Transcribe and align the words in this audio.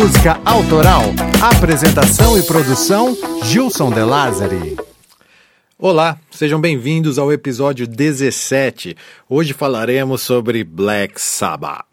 música 0.00 0.40
autoral. 0.46 1.02
Apresentação 1.42 2.38
e 2.38 2.42
produção: 2.42 3.14
Gilson 3.44 3.90
De 3.90 4.00
Lázari. 4.00 4.78
Olá, 5.78 6.18
sejam 6.30 6.58
bem-vindos 6.58 7.18
ao 7.18 7.30
episódio 7.30 7.86
17. 7.86 8.96
Hoje 9.28 9.52
falaremos 9.52 10.22
sobre 10.22 10.64
Black 10.64 11.20
Sabbath. 11.20 11.84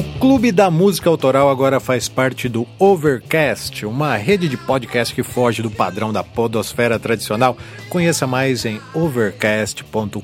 O 0.00 0.18
Clube 0.18 0.50
da 0.50 0.70
Música 0.70 1.10
Autoral 1.10 1.50
agora 1.50 1.78
faz 1.78 2.08
parte 2.08 2.48
do 2.48 2.66
Overcast, 2.78 3.84
uma 3.84 4.16
rede 4.16 4.48
de 4.48 4.56
podcast 4.56 5.14
que 5.14 5.22
foge 5.22 5.60
do 5.60 5.70
padrão 5.70 6.10
da 6.10 6.24
podosfera 6.24 6.98
tradicional. 6.98 7.54
Conheça 7.90 8.26
mais 8.26 8.64
em 8.64 8.80
overcast.com.br. 8.94 10.16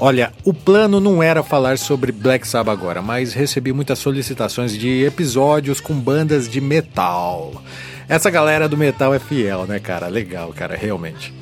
Olha, 0.00 0.32
o 0.42 0.52
plano 0.52 0.98
não 0.98 1.22
era 1.22 1.44
falar 1.44 1.78
sobre 1.78 2.10
Black 2.10 2.48
Sabbath 2.48 2.76
agora, 2.76 3.00
mas 3.00 3.32
recebi 3.32 3.72
muitas 3.72 4.00
solicitações 4.00 4.76
de 4.76 5.04
episódios 5.04 5.80
com 5.80 5.94
bandas 5.94 6.48
de 6.48 6.60
metal. 6.60 7.62
Essa 8.08 8.28
galera 8.28 8.68
do 8.68 8.76
metal 8.76 9.14
é 9.14 9.20
fiel, 9.20 9.66
né, 9.68 9.78
cara? 9.78 10.08
Legal, 10.08 10.52
cara, 10.52 10.74
realmente. 10.74 11.32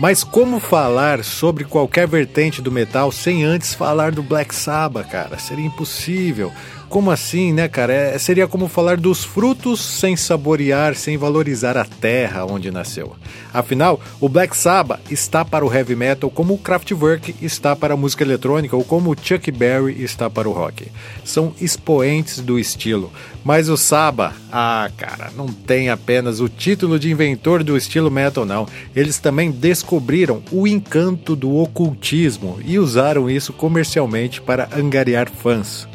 Mas 0.00 0.24
como 0.24 0.58
falar 0.58 1.22
sobre 1.22 1.62
qualquer 1.62 2.08
vertente 2.08 2.62
do 2.62 2.72
metal 2.72 3.12
sem 3.12 3.44
antes 3.44 3.74
falar 3.74 4.12
do 4.12 4.22
Black 4.22 4.54
Sabbath, 4.54 5.06
cara? 5.10 5.38
Seria 5.38 5.66
impossível. 5.66 6.50
Como 6.90 7.12
assim, 7.12 7.52
né, 7.52 7.68
cara? 7.68 7.92
É, 7.92 8.18
seria 8.18 8.48
como 8.48 8.66
falar 8.66 8.96
dos 8.96 9.22
frutos 9.22 9.80
sem 9.80 10.16
saborear, 10.16 10.96
sem 10.96 11.16
valorizar 11.16 11.76
a 11.76 11.84
terra 11.84 12.44
onde 12.44 12.68
nasceu. 12.68 13.14
Afinal, 13.54 14.00
o 14.20 14.28
Black 14.28 14.56
Sabbath 14.56 15.00
está 15.08 15.44
para 15.44 15.64
o 15.64 15.72
heavy 15.72 15.94
metal 15.94 16.28
como 16.28 16.54
o 16.54 16.58
Kraftwerk 16.58 17.36
está 17.40 17.76
para 17.76 17.94
a 17.94 17.96
música 17.96 18.24
eletrônica 18.24 18.76
ou 18.76 18.82
como 18.82 19.12
o 19.12 19.16
Chuck 19.16 19.52
Berry 19.52 20.02
está 20.02 20.28
para 20.28 20.48
o 20.48 20.52
rock. 20.52 20.88
São 21.24 21.54
expoentes 21.60 22.40
do 22.40 22.58
estilo. 22.58 23.12
Mas 23.44 23.68
o 23.68 23.76
Sabbath, 23.76 24.34
ah, 24.50 24.90
cara, 24.96 25.30
não 25.36 25.46
tem 25.46 25.90
apenas 25.90 26.40
o 26.40 26.48
título 26.48 26.98
de 26.98 27.08
inventor 27.08 27.62
do 27.62 27.76
estilo 27.76 28.10
metal, 28.10 28.44
não. 28.44 28.66
Eles 28.96 29.20
também 29.20 29.52
descobriram 29.52 30.42
o 30.50 30.66
encanto 30.66 31.36
do 31.36 31.56
ocultismo 31.56 32.58
e 32.64 32.80
usaram 32.80 33.30
isso 33.30 33.52
comercialmente 33.52 34.42
para 34.42 34.68
angariar 34.76 35.30
fãs. 35.30 35.88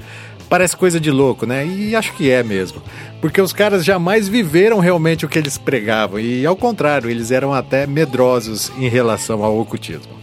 Parece 0.49 0.77
coisa 0.77 0.99
de 0.99 1.09
louco, 1.09 1.45
né? 1.45 1.65
E 1.65 1.95
acho 1.95 2.13
que 2.13 2.29
é 2.29 2.43
mesmo. 2.43 2.81
Porque 3.19 3.41
os 3.41 3.51
caras 3.51 3.83
jamais 3.83 4.27
viveram 4.27 4.79
realmente 4.79 5.25
o 5.25 5.29
que 5.29 5.39
eles 5.39 5.57
pregavam. 5.57 6.19
E 6.19 6.45
ao 6.45 6.55
contrário, 6.55 7.09
eles 7.09 7.31
eram 7.31 7.53
até 7.53 7.87
medrosos 7.87 8.71
em 8.77 8.87
relação 8.87 9.43
ao 9.43 9.59
ocultismo. 9.59 10.15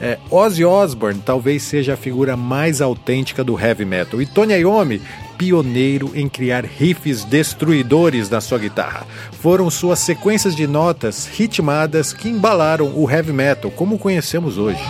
É, 0.00 0.18
Ozzy 0.30 0.64
Osbourne 0.64 1.20
talvez 1.22 1.62
seja 1.62 1.92
a 1.92 1.96
figura 1.96 2.34
mais 2.34 2.80
autêntica 2.80 3.44
do 3.44 3.60
heavy 3.60 3.84
metal. 3.84 4.22
E 4.22 4.24
Tony 4.24 4.54
Iommi, 4.54 5.02
pioneiro 5.36 6.12
em 6.14 6.26
criar 6.26 6.64
riffs 6.64 7.22
destruidores 7.22 8.30
na 8.30 8.40
sua 8.40 8.58
guitarra. 8.58 9.06
Foram 9.32 9.68
suas 9.68 9.98
sequências 9.98 10.56
de 10.56 10.66
notas 10.66 11.26
ritmadas 11.26 12.14
que 12.14 12.30
embalaram 12.30 12.92
o 12.96 13.10
heavy 13.10 13.32
metal 13.32 13.70
como 13.70 13.98
conhecemos 13.98 14.56
hoje. 14.56 14.80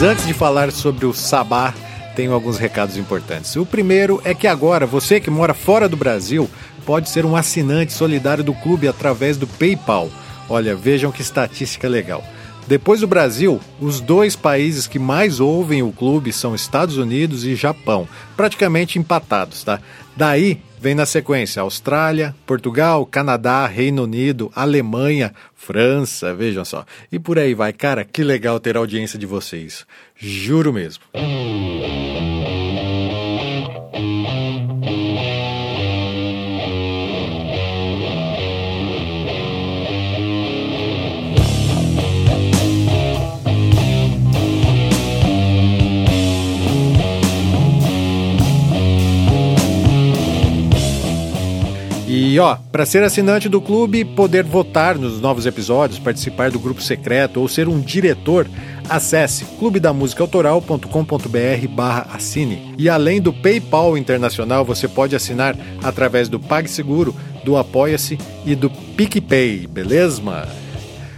Mas 0.00 0.08
antes 0.12 0.26
de 0.26 0.32
falar 0.32 0.72
sobre 0.72 1.04
o 1.04 1.12
Sabá, 1.12 1.74
tenho 2.16 2.32
alguns 2.32 2.56
recados 2.56 2.96
importantes. 2.96 3.54
O 3.56 3.66
primeiro 3.66 4.18
é 4.24 4.32
que 4.32 4.46
agora 4.46 4.86
você 4.86 5.20
que 5.20 5.28
mora 5.28 5.52
fora 5.52 5.90
do 5.90 5.96
Brasil 5.96 6.48
pode 6.86 7.10
ser 7.10 7.26
um 7.26 7.36
assinante 7.36 7.92
solidário 7.92 8.42
do 8.42 8.54
clube 8.54 8.88
através 8.88 9.36
do 9.36 9.46
PayPal. 9.46 10.08
Olha, 10.48 10.74
vejam 10.74 11.12
que 11.12 11.20
estatística 11.20 11.86
legal. 11.86 12.24
Depois 12.66 13.00
do 13.00 13.06
Brasil, 13.06 13.60
os 13.78 14.00
dois 14.00 14.34
países 14.34 14.86
que 14.86 14.98
mais 14.98 15.38
ouvem 15.38 15.82
o 15.82 15.92
clube 15.92 16.32
são 16.32 16.54
Estados 16.54 16.96
Unidos 16.96 17.44
e 17.44 17.54
Japão, 17.54 18.08
praticamente 18.38 18.98
empatados, 18.98 19.62
tá? 19.64 19.80
Daí 20.16 20.62
vem 20.80 20.94
na 20.94 21.04
sequência 21.04 21.60
Austrália, 21.60 22.34
Portugal, 22.46 23.04
Canadá, 23.04 23.66
Reino 23.66 24.04
Unido, 24.04 24.50
Alemanha, 24.54 25.32
França, 25.54 26.34
vejam 26.34 26.64
só. 26.64 26.86
E 27.12 27.18
por 27.18 27.38
aí 27.38 27.54
vai. 27.54 27.72
Cara, 27.72 28.04
que 28.04 28.24
legal 28.24 28.58
ter 28.58 28.76
a 28.76 28.80
audiência 28.80 29.18
de 29.18 29.26
vocês. 29.26 29.86
Juro 30.16 30.72
mesmo. 30.72 31.04
E 52.30 52.38
ó, 52.38 52.56
para 52.70 52.86
ser 52.86 53.02
assinante 53.02 53.48
do 53.48 53.60
clube, 53.60 54.04
poder 54.04 54.44
votar 54.44 54.96
nos 54.96 55.20
novos 55.20 55.46
episódios, 55.46 55.98
participar 55.98 56.48
do 56.48 56.60
grupo 56.60 56.80
secreto 56.80 57.40
ou 57.40 57.48
ser 57.48 57.66
um 57.66 57.80
diretor, 57.80 58.48
acesse 58.88 59.44
clubedamusicaautoral.com.br 59.58 61.68
barra 61.74 62.06
assine. 62.14 62.72
E 62.78 62.88
além 62.88 63.20
do 63.20 63.32
PayPal 63.32 63.98
Internacional, 63.98 64.64
você 64.64 64.86
pode 64.86 65.16
assinar 65.16 65.56
através 65.82 66.28
do 66.28 66.38
PagSeguro, 66.38 67.16
do 67.44 67.56
Apoia-se 67.56 68.16
e 68.46 68.54
do 68.54 68.70
PicPay, 68.70 69.66
beleza? 69.66 70.46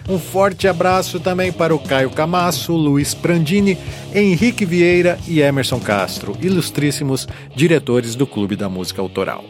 Um 0.08 0.18
forte 0.18 0.66
abraço 0.66 1.20
também 1.20 1.52
para 1.52 1.74
o 1.74 1.78
Caio 1.78 2.08
Camasso, 2.08 2.72
Luiz 2.72 3.12
Prandini, 3.12 3.76
Henrique 4.14 4.64
Vieira 4.64 5.18
e 5.28 5.42
Emerson 5.42 5.78
Castro, 5.78 6.34
ilustríssimos 6.40 7.28
diretores 7.54 8.14
do 8.14 8.26
Clube 8.26 8.56
da 8.56 8.70
Música 8.70 9.02
Autoral. 9.02 9.44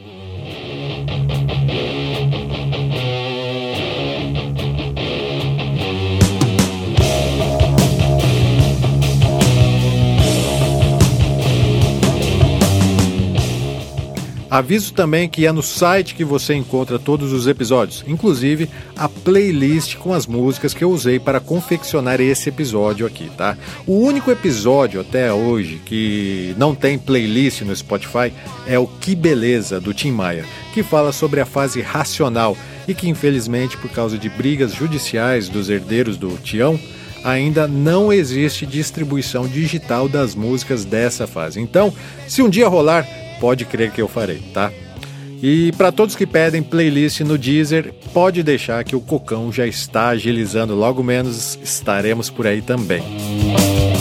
Aviso 14.52 14.92
também 14.92 15.30
que 15.30 15.46
é 15.46 15.50
no 15.50 15.62
site 15.62 16.14
que 16.14 16.26
você 16.26 16.52
encontra 16.52 16.98
todos 16.98 17.32
os 17.32 17.46
episódios, 17.46 18.04
inclusive 18.06 18.68
a 18.94 19.08
playlist 19.08 19.96
com 19.96 20.12
as 20.12 20.26
músicas 20.26 20.74
que 20.74 20.84
eu 20.84 20.90
usei 20.90 21.18
para 21.18 21.40
confeccionar 21.40 22.20
esse 22.20 22.50
episódio 22.50 23.06
aqui, 23.06 23.30
tá? 23.34 23.56
O 23.86 23.94
único 24.00 24.30
episódio 24.30 25.00
até 25.00 25.32
hoje 25.32 25.80
que 25.86 26.54
não 26.58 26.74
tem 26.74 26.98
playlist 26.98 27.62
no 27.62 27.74
Spotify 27.74 28.30
é 28.66 28.78
o 28.78 28.86
Que 28.86 29.14
Beleza 29.14 29.80
do 29.80 29.94
Tim 29.94 30.10
Maia, 30.10 30.44
que 30.74 30.82
fala 30.82 31.12
sobre 31.12 31.40
a 31.40 31.46
fase 31.46 31.80
racional 31.80 32.54
e 32.86 32.92
que 32.92 33.08
infelizmente 33.08 33.78
por 33.78 33.88
causa 33.88 34.18
de 34.18 34.28
brigas 34.28 34.74
judiciais 34.74 35.48
dos 35.48 35.70
herdeiros 35.70 36.18
do 36.18 36.28
Tião, 36.36 36.78
ainda 37.24 37.66
não 37.66 38.12
existe 38.12 38.66
distribuição 38.66 39.46
digital 39.46 40.10
das 40.10 40.34
músicas 40.34 40.84
dessa 40.84 41.26
fase. 41.26 41.58
Então, 41.58 41.90
se 42.28 42.42
um 42.42 42.50
dia 42.50 42.68
rolar, 42.68 43.06
pode 43.42 43.64
crer 43.64 43.90
que 43.90 44.00
eu 44.00 44.06
farei, 44.06 44.40
tá? 44.54 44.70
E 45.42 45.72
para 45.72 45.90
todos 45.90 46.14
que 46.14 46.24
pedem 46.24 46.62
playlist 46.62 47.22
no 47.22 47.36
Deezer, 47.36 47.92
pode 48.14 48.40
deixar 48.40 48.84
que 48.84 48.94
o 48.94 49.00
Cocão 49.00 49.52
já 49.52 49.66
está 49.66 50.10
agilizando, 50.10 50.76
logo 50.76 51.02
menos 51.02 51.58
estaremos 51.60 52.30
por 52.30 52.46
aí 52.46 52.62
também. 52.62 53.02
Se 53.02 53.91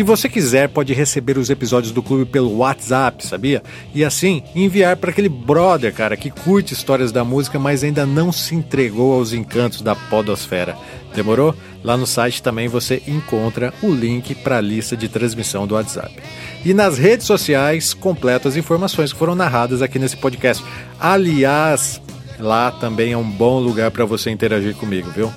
Se 0.00 0.04
você 0.04 0.30
quiser, 0.30 0.70
pode 0.70 0.94
receber 0.94 1.36
os 1.36 1.50
episódios 1.50 1.92
do 1.92 2.02
clube 2.02 2.24
pelo 2.24 2.56
WhatsApp, 2.56 3.26
sabia? 3.26 3.62
E 3.94 4.02
assim 4.02 4.42
enviar 4.54 4.96
para 4.96 5.10
aquele 5.10 5.28
brother, 5.28 5.92
cara, 5.92 6.16
que 6.16 6.30
curte 6.30 6.72
histórias 6.72 7.12
da 7.12 7.22
música, 7.22 7.58
mas 7.58 7.84
ainda 7.84 8.06
não 8.06 8.32
se 8.32 8.54
entregou 8.54 9.12
aos 9.12 9.34
encantos 9.34 9.82
da 9.82 9.94
podosfera. 9.94 10.74
Demorou? 11.14 11.54
Lá 11.84 11.98
no 11.98 12.06
site 12.06 12.42
também 12.42 12.66
você 12.66 13.02
encontra 13.06 13.74
o 13.82 13.92
link 13.92 14.34
para 14.36 14.56
a 14.56 14.60
lista 14.62 14.96
de 14.96 15.06
transmissão 15.06 15.66
do 15.66 15.74
WhatsApp. 15.74 16.16
E 16.64 16.72
nas 16.72 16.96
redes 16.96 17.26
sociais, 17.26 17.92
completo 17.92 18.48
as 18.48 18.56
informações 18.56 19.12
que 19.12 19.18
foram 19.18 19.34
narradas 19.34 19.82
aqui 19.82 19.98
nesse 19.98 20.16
podcast. 20.16 20.64
Aliás, 20.98 22.00
lá 22.38 22.70
também 22.70 23.12
é 23.12 23.18
um 23.18 23.30
bom 23.30 23.60
lugar 23.60 23.90
para 23.90 24.06
você 24.06 24.30
interagir 24.30 24.74
comigo, 24.76 25.10
viu? 25.10 25.30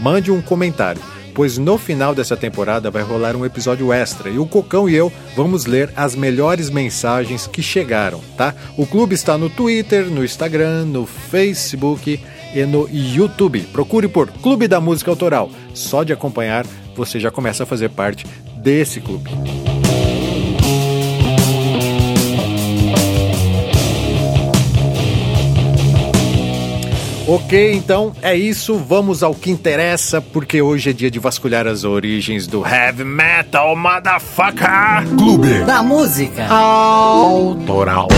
Mande 0.00 0.32
um 0.32 0.42
comentário 0.42 1.00
pois 1.38 1.56
no 1.56 1.78
final 1.78 2.16
dessa 2.16 2.36
temporada 2.36 2.90
vai 2.90 3.00
rolar 3.00 3.36
um 3.36 3.46
episódio 3.46 3.92
extra 3.92 4.28
e 4.28 4.40
o 4.40 4.44
Cocão 4.44 4.88
e 4.88 4.96
eu 4.96 5.12
vamos 5.36 5.66
ler 5.66 5.88
as 5.94 6.16
melhores 6.16 6.68
mensagens 6.68 7.46
que 7.46 7.62
chegaram, 7.62 8.20
tá? 8.36 8.52
O 8.76 8.84
clube 8.84 9.14
está 9.14 9.38
no 9.38 9.48
Twitter, 9.48 10.06
no 10.06 10.24
Instagram, 10.24 10.86
no 10.86 11.06
Facebook 11.06 12.20
e 12.52 12.64
no 12.64 12.88
YouTube. 12.92 13.60
Procure 13.72 14.08
por 14.08 14.32
Clube 14.32 14.66
da 14.66 14.80
Música 14.80 15.12
Autoral. 15.12 15.48
Só 15.72 16.02
de 16.02 16.12
acompanhar 16.12 16.66
você 16.96 17.20
já 17.20 17.30
começa 17.30 17.62
a 17.62 17.66
fazer 17.66 17.90
parte 17.90 18.26
desse 18.56 19.00
clube. 19.00 19.30
Ok, 27.30 27.74
então 27.74 28.14
é 28.22 28.34
isso. 28.34 28.76
Vamos 28.78 29.22
ao 29.22 29.34
que 29.34 29.50
interessa, 29.50 30.18
porque 30.18 30.62
hoje 30.62 30.88
é 30.88 30.92
dia 30.94 31.10
de 31.10 31.18
vasculhar 31.18 31.66
as 31.66 31.84
origens 31.84 32.46
do 32.46 32.66
heavy 32.66 33.04
metal, 33.04 33.76
motherfucker! 33.76 35.06
Clube 35.14 35.62
da 35.66 35.82
Música 35.82 36.46
Autoral. 36.48 38.08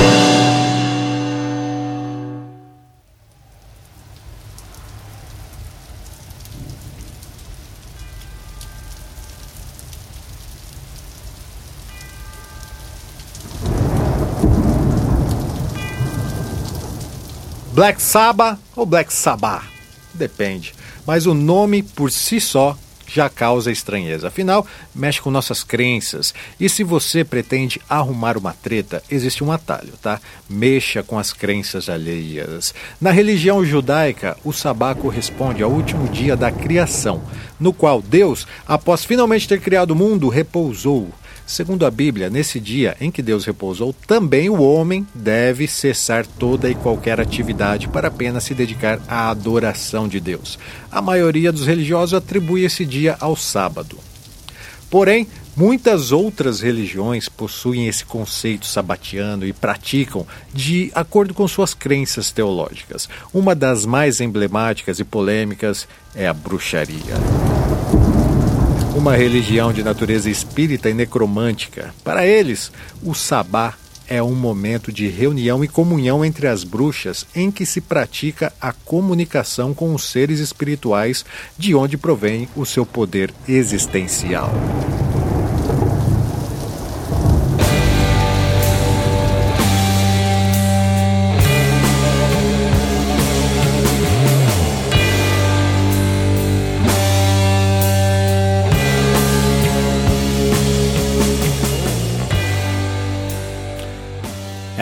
Black 17.80 18.02
Sabbath 18.02 18.58
ou 18.76 18.84
Black 18.84 19.10
Sabbath? 19.10 19.64
Depende. 20.12 20.74
Mas 21.06 21.24
o 21.24 21.32
nome 21.32 21.82
por 21.82 22.12
si 22.12 22.38
só 22.38 22.76
já 23.06 23.30
causa 23.30 23.72
estranheza. 23.72 24.28
Afinal, 24.28 24.66
mexe 24.94 25.22
com 25.22 25.30
nossas 25.30 25.64
crenças. 25.64 26.34
E 26.60 26.68
se 26.68 26.84
você 26.84 27.24
pretende 27.24 27.80
arrumar 27.88 28.36
uma 28.36 28.52
treta, 28.52 29.02
existe 29.10 29.42
um 29.42 29.50
atalho, 29.50 29.94
tá? 30.02 30.20
Mexa 30.46 31.02
com 31.02 31.18
as 31.18 31.32
crenças 31.32 31.88
alheias. 31.88 32.74
Na 33.00 33.10
religião 33.12 33.64
judaica, 33.64 34.36
o 34.44 34.52
sabá 34.52 34.94
corresponde 34.94 35.62
ao 35.62 35.70
último 35.70 36.06
dia 36.06 36.36
da 36.36 36.52
criação, 36.52 37.22
no 37.58 37.72
qual 37.72 38.02
Deus, 38.02 38.46
após 38.68 39.06
finalmente 39.06 39.48
ter 39.48 39.58
criado 39.58 39.92
o 39.92 39.96
mundo, 39.96 40.28
repousou. 40.28 41.08
Segundo 41.50 41.84
a 41.84 41.90
Bíblia, 41.90 42.30
nesse 42.30 42.60
dia 42.60 42.96
em 43.00 43.10
que 43.10 43.20
Deus 43.20 43.44
repousou, 43.44 43.92
também 44.06 44.48
o 44.48 44.62
homem 44.62 45.04
deve 45.12 45.66
cessar 45.66 46.24
toda 46.24 46.70
e 46.70 46.76
qualquer 46.76 47.20
atividade 47.20 47.88
para 47.88 48.06
apenas 48.06 48.44
se 48.44 48.54
dedicar 48.54 49.00
à 49.08 49.30
adoração 49.30 50.06
de 50.06 50.20
Deus. 50.20 50.60
A 50.92 51.02
maioria 51.02 51.50
dos 51.50 51.66
religiosos 51.66 52.14
atribui 52.14 52.62
esse 52.62 52.86
dia 52.86 53.16
ao 53.18 53.34
sábado. 53.34 53.98
Porém, 54.88 55.26
muitas 55.56 56.12
outras 56.12 56.60
religiões 56.60 57.28
possuem 57.28 57.88
esse 57.88 58.04
conceito 58.04 58.64
sabatiano 58.64 59.44
e 59.44 59.52
praticam 59.52 60.24
de 60.54 60.92
acordo 60.94 61.34
com 61.34 61.48
suas 61.48 61.74
crenças 61.74 62.30
teológicas. 62.30 63.08
Uma 63.34 63.56
das 63.56 63.84
mais 63.84 64.20
emblemáticas 64.20 65.00
e 65.00 65.04
polêmicas 65.04 65.88
é 66.14 66.28
a 66.28 66.32
bruxaria 66.32 67.16
uma 68.94 69.16
religião 69.16 69.72
de 69.72 69.82
natureza 69.82 70.28
espírita 70.28 70.90
e 70.90 70.94
necromântica. 70.94 71.94
Para 72.02 72.26
eles, 72.26 72.72
o 73.02 73.14
sabá 73.14 73.74
é 74.08 74.20
um 74.20 74.34
momento 74.34 74.90
de 74.90 75.06
reunião 75.06 75.62
e 75.62 75.68
comunhão 75.68 76.24
entre 76.24 76.48
as 76.48 76.64
bruxas 76.64 77.24
em 77.34 77.50
que 77.50 77.64
se 77.64 77.80
pratica 77.80 78.52
a 78.60 78.72
comunicação 78.72 79.72
com 79.72 79.94
os 79.94 80.04
seres 80.10 80.40
espirituais 80.40 81.24
de 81.56 81.74
onde 81.74 81.96
provém 81.96 82.48
o 82.56 82.66
seu 82.66 82.84
poder 82.84 83.32
existencial. 83.48 84.50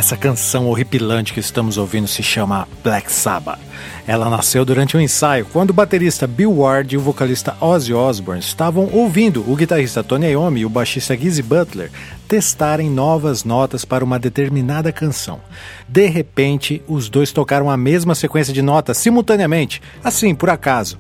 Essa 0.09 0.17
canção 0.17 0.67
horripilante 0.69 1.35
que 1.35 1.41
estamos 1.41 1.77
ouvindo 1.77 2.09
se 2.09 2.23
chama 2.23 2.67
Black 2.83 3.13
Sabbath. 3.13 3.59
Ela 4.07 4.31
nasceu 4.31 4.65
durante 4.65 4.97
um 4.97 5.01
ensaio, 5.03 5.45
quando 5.53 5.69
o 5.69 5.75
baterista 5.75 6.27
Bill 6.27 6.61
Ward 6.61 6.95
e 6.95 6.97
o 6.97 7.01
vocalista 7.03 7.55
Ozzy 7.61 7.93
Osbourne 7.93 8.41
estavam 8.41 8.89
ouvindo 8.91 9.45
o 9.47 9.55
guitarrista 9.55 10.03
Tony 10.03 10.29
Iommi 10.29 10.61
e 10.61 10.65
o 10.65 10.71
baixista 10.71 11.15
Gizzy 11.15 11.43
Butler 11.43 11.91
testarem 12.27 12.89
novas 12.89 13.45
notas 13.45 13.85
para 13.85 14.03
uma 14.03 14.19
determinada 14.19 14.91
canção. 14.91 15.43
De 15.87 16.07
repente, 16.07 16.83
os 16.89 17.11
dois 17.11 17.31
tocaram 17.31 17.71
a 17.71 17.77
mesma 17.77 18.15
sequência 18.15 18.55
de 18.55 18.63
notas 18.63 18.97
simultaneamente, 18.97 19.83
assim, 20.03 20.35
por 20.35 20.49
acaso. 20.49 20.99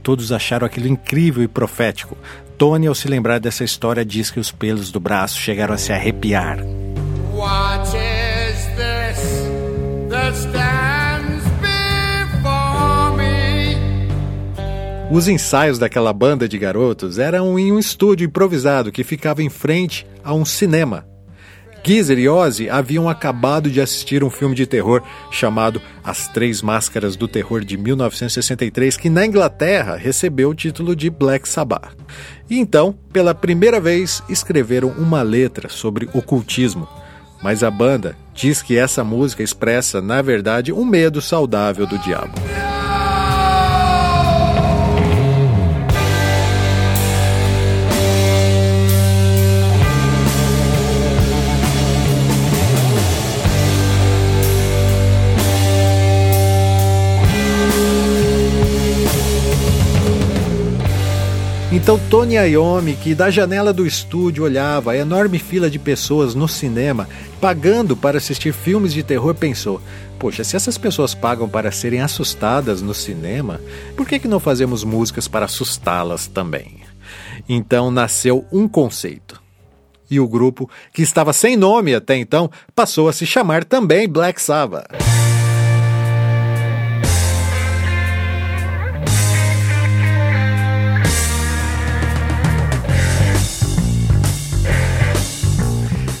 Todos 0.00 0.30
acharam 0.30 0.64
aquilo 0.64 0.86
incrível 0.86 1.42
e 1.42 1.48
profético. 1.48 2.16
Tony, 2.56 2.86
ao 2.86 2.94
se 2.94 3.08
lembrar 3.08 3.40
dessa 3.40 3.64
história, 3.64 4.04
diz 4.04 4.30
que 4.30 4.38
os 4.38 4.52
pelos 4.52 4.92
do 4.92 5.00
braço 5.00 5.40
chegaram 5.40 5.74
a 5.74 5.76
se 5.76 5.92
arrepiar. 5.92 6.58
Os 15.14 15.28
ensaios 15.28 15.78
daquela 15.78 16.12
banda 16.12 16.48
de 16.48 16.58
garotos 16.58 17.20
eram 17.20 17.56
em 17.56 17.70
um 17.70 17.78
estúdio 17.78 18.24
improvisado 18.24 18.90
que 18.90 19.04
ficava 19.04 19.44
em 19.44 19.48
frente 19.48 20.04
a 20.24 20.34
um 20.34 20.44
cinema. 20.44 21.06
Geezer 21.86 22.18
e 22.18 22.28
Ozzy 22.28 22.68
haviam 22.68 23.08
acabado 23.08 23.70
de 23.70 23.80
assistir 23.80 24.24
um 24.24 24.30
filme 24.30 24.56
de 24.56 24.66
terror 24.66 25.02
chamado 25.30 25.80
As 26.02 26.26
Três 26.26 26.62
Máscaras 26.62 27.14
do 27.14 27.28
Terror 27.28 27.64
de 27.64 27.76
1963, 27.76 28.96
que 28.96 29.08
na 29.08 29.24
Inglaterra 29.24 29.94
recebeu 29.94 30.50
o 30.50 30.54
título 30.54 30.96
de 30.96 31.08
Black 31.08 31.48
Sabbath. 31.48 31.94
E 32.50 32.58
então, 32.58 32.92
pela 33.12 33.34
primeira 33.36 33.78
vez, 33.78 34.20
escreveram 34.28 34.88
uma 34.98 35.22
letra 35.22 35.68
sobre 35.68 36.08
ocultismo 36.12 36.88
mas 37.44 37.62
a 37.62 37.70
banda 37.70 38.16
diz 38.34 38.60
que 38.60 38.76
essa 38.76 39.04
música 39.04 39.42
expressa, 39.42 40.02
na 40.02 40.20
verdade, 40.20 40.72
um 40.72 40.84
medo 40.84 41.20
saudável 41.20 41.86
do 41.86 41.98
diabo. 41.98 42.34
Então 61.84 62.00
Tony 62.08 62.36
Iommi, 62.36 62.94
que 62.94 63.14
da 63.14 63.30
janela 63.30 63.70
do 63.70 63.86
estúdio 63.86 64.44
olhava 64.44 64.92
a 64.92 64.96
enorme 64.96 65.38
fila 65.38 65.68
de 65.68 65.78
pessoas 65.78 66.34
no 66.34 66.48
cinema, 66.48 67.06
pagando 67.42 67.94
para 67.94 68.16
assistir 68.16 68.54
filmes 68.54 68.94
de 68.94 69.02
terror, 69.02 69.34
pensou: 69.34 69.82
Poxa, 70.18 70.42
se 70.44 70.56
essas 70.56 70.78
pessoas 70.78 71.14
pagam 71.14 71.46
para 71.46 71.70
serem 71.70 72.00
assustadas 72.00 72.80
no 72.80 72.94
cinema, 72.94 73.60
por 73.94 74.08
que, 74.08 74.18
que 74.18 74.26
não 74.26 74.40
fazemos 74.40 74.82
músicas 74.82 75.28
para 75.28 75.44
assustá-las 75.44 76.26
também? 76.26 76.78
Então 77.46 77.90
nasceu 77.90 78.46
um 78.50 78.66
conceito. 78.66 79.38
E 80.10 80.18
o 80.18 80.26
grupo, 80.26 80.70
que 80.90 81.02
estava 81.02 81.34
sem 81.34 81.54
nome 81.54 81.94
até 81.94 82.16
então, 82.16 82.50
passou 82.74 83.10
a 83.10 83.12
se 83.12 83.26
chamar 83.26 83.62
também 83.62 84.08
Black 84.08 84.40
Sabbath. 84.40 84.88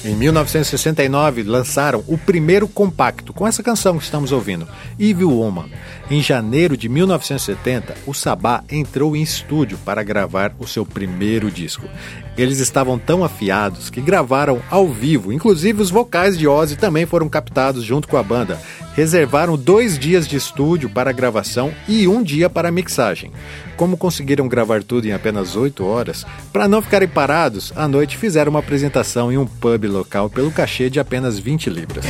Em 0.04 0.14
Em 0.14 0.14
1969, 0.14 1.42
lançaram 1.44 2.04
o 2.06 2.18
primeiro 2.18 2.68
compacto 2.68 3.32
com 3.32 3.48
essa 3.48 3.62
canção 3.62 3.96
que 3.96 4.04
estamos 4.04 4.32
ouvindo, 4.32 4.68
Evil 5.00 5.30
Woman. 5.30 5.70
Em 6.10 6.22
janeiro 6.22 6.76
de 6.76 6.90
1970, 6.90 7.94
o 8.06 8.12
Sabá 8.12 8.62
entrou 8.70 9.16
em 9.16 9.22
estúdio 9.22 9.78
para 9.78 10.02
gravar 10.02 10.54
o 10.58 10.66
seu 10.66 10.84
primeiro 10.84 11.50
disco. 11.50 11.88
Eles 12.36 12.58
estavam 12.58 12.98
tão 12.98 13.22
afiados 13.22 13.90
que 13.90 14.00
gravaram 14.00 14.60
ao 14.70 14.88
vivo, 14.88 15.32
inclusive 15.32 15.80
os 15.80 15.90
vocais 15.90 16.36
de 16.36 16.48
Ozzy 16.48 16.76
também 16.76 17.06
foram 17.06 17.28
captados 17.28 17.84
junto 17.84 18.08
com 18.08 18.16
a 18.16 18.22
banda. 18.22 18.60
Reservaram 18.94 19.56
dois 19.56 19.98
dias 19.98 20.26
de 20.26 20.36
estúdio 20.36 20.88
para 20.88 21.10
a 21.10 21.12
gravação 21.12 21.72
e 21.88 22.06
um 22.06 22.22
dia 22.22 22.50
para 22.50 22.68
a 22.68 22.72
mixagem. 22.72 23.32
Como 23.76 23.96
conseguiram 23.96 24.48
gravar 24.48 24.82
tudo 24.82 25.06
em 25.06 25.12
apenas 25.12 25.56
oito 25.56 25.84
horas, 25.84 26.24
para 26.52 26.68
não 26.68 26.82
ficarem 26.82 27.08
parados, 27.08 27.72
à 27.74 27.88
noite 27.88 28.16
fizeram 28.16 28.50
uma 28.50 28.60
apresentação 28.60 29.32
em 29.32 29.38
um 29.38 29.46
pub 29.46 29.84
local 29.84 30.30
pelo 30.30 30.50
cachê 30.50 30.88
de 30.88 31.00
apenas 31.00 31.38
20 31.38 31.70
libras. 31.70 32.04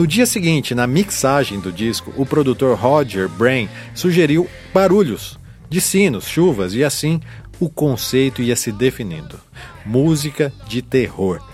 No 0.00 0.06
dia 0.06 0.24
seguinte, 0.24 0.74
na 0.74 0.86
mixagem 0.86 1.60
do 1.60 1.70
disco, 1.70 2.10
o 2.16 2.24
produtor 2.24 2.74
Roger 2.74 3.28
Brain 3.28 3.68
sugeriu 3.94 4.48
barulhos 4.72 5.38
de 5.68 5.78
sinos, 5.78 6.26
chuvas 6.26 6.72
e 6.72 6.82
assim 6.82 7.20
o 7.60 7.68
conceito 7.68 8.40
ia 8.40 8.56
se 8.56 8.72
definindo. 8.72 9.38
Música 9.84 10.50
de 10.66 10.80
terror. 10.80 11.46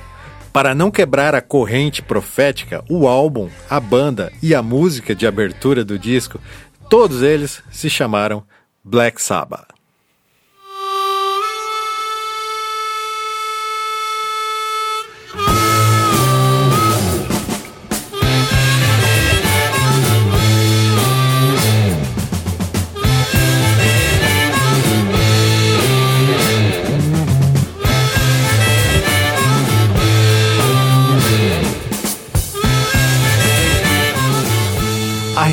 Para 0.52 0.76
não 0.76 0.92
quebrar 0.92 1.34
a 1.34 1.42
corrente 1.42 2.00
profética, 2.02 2.84
o 2.88 3.08
álbum, 3.08 3.50
a 3.68 3.80
banda 3.80 4.32
e 4.40 4.54
a 4.54 4.62
música 4.62 5.12
de 5.12 5.26
abertura 5.26 5.84
do 5.84 5.98
disco, 5.98 6.38
todos 6.88 7.22
eles 7.22 7.64
se 7.72 7.90
chamaram 7.90 8.44
Black 8.84 9.20
Sabbath. 9.20 9.75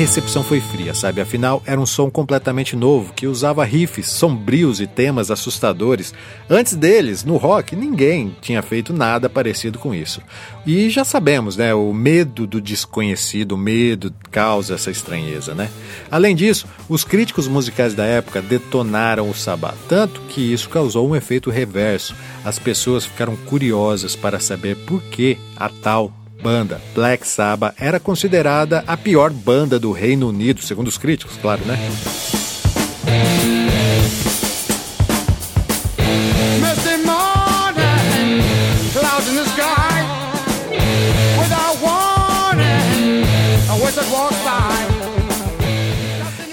Recepção 0.04 0.44
foi 0.44 0.60
fria, 0.60 0.92
sabe? 0.92 1.22
Afinal, 1.22 1.62
era 1.64 1.80
um 1.80 1.86
som 1.86 2.10
completamente 2.10 2.76
novo 2.76 3.14
que 3.14 3.26
usava 3.26 3.64
riffs 3.64 4.10
sombrios 4.10 4.78
e 4.78 4.86
temas 4.86 5.30
assustadores. 5.30 6.12
Antes 6.48 6.76
deles, 6.76 7.24
no 7.24 7.38
rock, 7.38 7.74
ninguém 7.74 8.36
tinha 8.38 8.60
feito 8.60 8.92
nada 8.92 9.30
parecido 9.30 9.78
com 9.78 9.94
isso. 9.94 10.20
E 10.66 10.90
já 10.90 11.04
sabemos, 11.04 11.56
né? 11.56 11.72
O 11.72 11.94
medo 11.94 12.46
do 12.46 12.60
desconhecido, 12.60 13.52
o 13.52 13.56
medo 13.56 14.14
causa 14.30 14.74
essa 14.74 14.90
estranheza, 14.90 15.54
né? 15.54 15.70
Além 16.10 16.36
disso, 16.36 16.66
os 16.86 17.02
críticos 17.02 17.48
musicais 17.48 17.94
da 17.94 18.04
época 18.04 18.42
detonaram 18.42 19.30
o 19.30 19.34
Sabá, 19.34 19.72
tanto 19.88 20.20
que 20.28 20.52
isso 20.52 20.68
causou 20.68 21.08
um 21.08 21.16
efeito 21.16 21.48
reverso. 21.48 22.14
As 22.44 22.58
pessoas 22.58 23.06
ficaram 23.06 23.36
curiosas 23.36 24.14
para 24.14 24.38
saber 24.38 24.76
por 24.84 25.02
que 25.04 25.38
a 25.56 25.70
tal 25.70 26.12
banda, 26.44 26.78
Black 26.94 27.26
Sabbath, 27.26 27.74
era 27.78 27.98
considerada 27.98 28.84
a 28.86 28.98
pior 28.98 29.30
banda 29.30 29.78
do 29.78 29.92
Reino 29.92 30.28
Unido, 30.28 30.60
segundo 30.60 30.88
os 30.88 30.98
críticos, 30.98 31.38
claro, 31.40 31.64
né? 31.64 31.78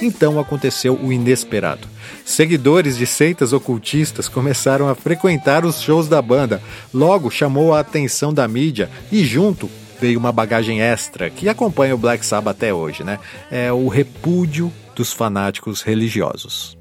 Então 0.02 0.40
aconteceu 0.40 1.00
o 1.02 1.12
inesperado. 1.12 1.88
Seguidores 2.24 2.98
de 2.98 3.06
seitas 3.06 3.54
ocultistas 3.54 4.30
começaram 4.30 4.88
a 4.88 4.96
frequentar 4.96 5.66
os 5.66 5.82
shows 5.82 6.08
da 6.08 6.22
banda. 6.22 6.62
Logo 6.94 7.30
chamou 7.30 7.74
a 7.74 7.80
atenção 7.80 8.34
da 8.34 8.48
mídia 8.48 8.90
e, 9.12 9.24
junto, 9.24 9.70
veio 10.02 10.18
uma 10.18 10.32
bagagem 10.32 10.82
extra 10.82 11.30
que 11.30 11.48
acompanha 11.48 11.94
o 11.94 11.98
Black 11.98 12.26
Sabbath 12.26 12.58
até 12.58 12.74
hoje, 12.74 13.04
né? 13.04 13.20
É 13.52 13.72
o 13.72 13.88
repúdio 13.88 14.74
dos 14.96 15.14
fanáticos 15.14 15.84
religiosos. 15.84 16.76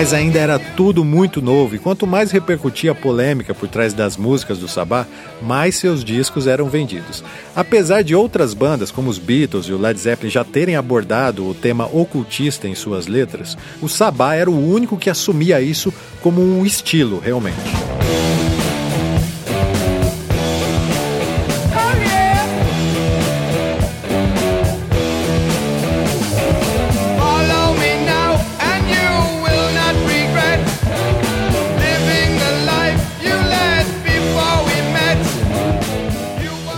Mas 0.00 0.14
ainda 0.14 0.38
era 0.38 0.58
tudo 0.58 1.04
muito 1.04 1.42
novo, 1.42 1.74
e 1.74 1.78
quanto 1.78 2.06
mais 2.06 2.30
repercutia 2.30 2.92
a 2.92 2.94
polêmica 2.94 3.52
por 3.52 3.68
trás 3.68 3.92
das 3.92 4.16
músicas 4.16 4.56
do 4.56 4.66
Sabá, 4.66 5.06
mais 5.42 5.74
seus 5.74 6.02
discos 6.02 6.46
eram 6.46 6.70
vendidos. 6.70 7.22
Apesar 7.54 8.02
de 8.02 8.14
outras 8.14 8.54
bandas, 8.54 8.90
como 8.90 9.10
os 9.10 9.18
Beatles 9.18 9.66
e 9.66 9.74
o 9.74 9.78
Led 9.78 10.00
Zeppelin, 10.00 10.30
já 10.30 10.42
terem 10.42 10.74
abordado 10.74 11.46
o 11.46 11.52
tema 11.52 11.84
ocultista 11.84 12.66
em 12.66 12.74
suas 12.74 13.06
letras, 13.08 13.58
o 13.82 13.90
Sabá 13.90 14.34
era 14.34 14.50
o 14.50 14.72
único 14.72 14.96
que 14.96 15.10
assumia 15.10 15.60
isso 15.60 15.92
como 16.22 16.40
um 16.40 16.64
estilo, 16.64 17.18
realmente. 17.18 17.60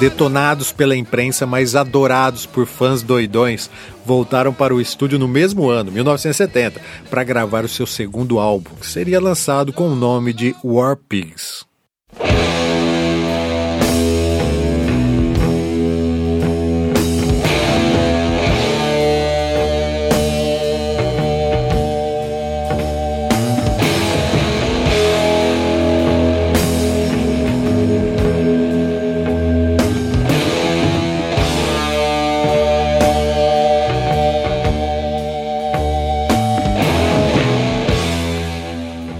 Detonados 0.02 0.72
pela 0.72 0.96
imprensa, 0.96 1.46
mas 1.46 1.76
adorados 1.76 2.44
por 2.44 2.66
fãs 2.66 3.02
doidões, 3.02 3.70
voltaram 4.04 4.52
para 4.52 4.74
o 4.74 4.80
estúdio 4.80 5.16
no 5.16 5.28
mesmo 5.28 5.70
ano, 5.70 5.92
1970, 5.92 6.80
para 7.08 7.22
gravar 7.22 7.64
o 7.64 7.68
seu 7.68 7.86
segundo 7.86 8.40
álbum, 8.40 8.74
que 8.80 8.86
seria 8.88 9.20
lançado 9.20 9.72
com 9.72 9.88
o 9.88 9.94
nome 9.94 10.32
de 10.32 10.56
War 10.64 10.96
Pigs. 10.96 11.64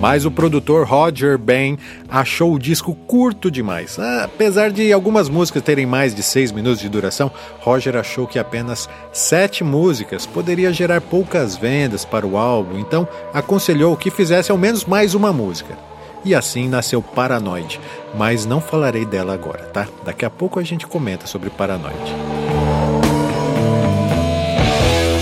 Mas 0.02 0.26
o 0.26 0.32
produtor 0.32 0.84
Roger 0.84 1.38
Bain 1.38 1.78
achou 2.08 2.52
o 2.52 2.58
disco 2.58 2.92
curto 2.92 3.48
demais. 3.48 3.96
Apesar 4.00 4.72
de 4.72 4.92
algumas 4.92 5.28
músicas 5.28 5.62
terem 5.62 5.86
mais 5.86 6.12
de 6.12 6.24
seis 6.24 6.50
minutos 6.50 6.80
de 6.80 6.88
duração, 6.88 7.30
Roger 7.60 7.96
achou 7.96 8.26
que 8.26 8.36
apenas 8.36 8.88
sete 9.12 9.62
músicas 9.62 10.26
poderia 10.26 10.72
gerar 10.72 11.00
poucas 11.00 11.56
vendas 11.56 12.04
para 12.04 12.26
o 12.26 12.36
álbum, 12.36 12.80
então 12.80 13.06
aconselhou 13.32 13.96
que 13.96 14.10
fizesse 14.10 14.50
ao 14.50 14.58
menos 14.58 14.84
mais 14.84 15.14
uma 15.14 15.32
música. 15.32 15.78
E 16.24 16.34
assim 16.34 16.68
nasceu 16.68 17.00
Paranoid, 17.00 17.80
mas 18.12 18.44
não 18.44 18.60
falarei 18.60 19.04
dela 19.04 19.32
agora, 19.32 19.66
tá? 19.66 19.86
Daqui 20.04 20.24
a 20.24 20.30
pouco 20.30 20.58
a 20.58 20.64
gente 20.64 20.84
comenta 20.84 21.28
sobre 21.28 21.48
Paranoid. 21.48 21.94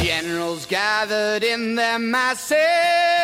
Generals 0.03 0.65
gathered 0.65 1.45
in 1.45 1.75
their 1.75 1.99
masses. 1.99 3.20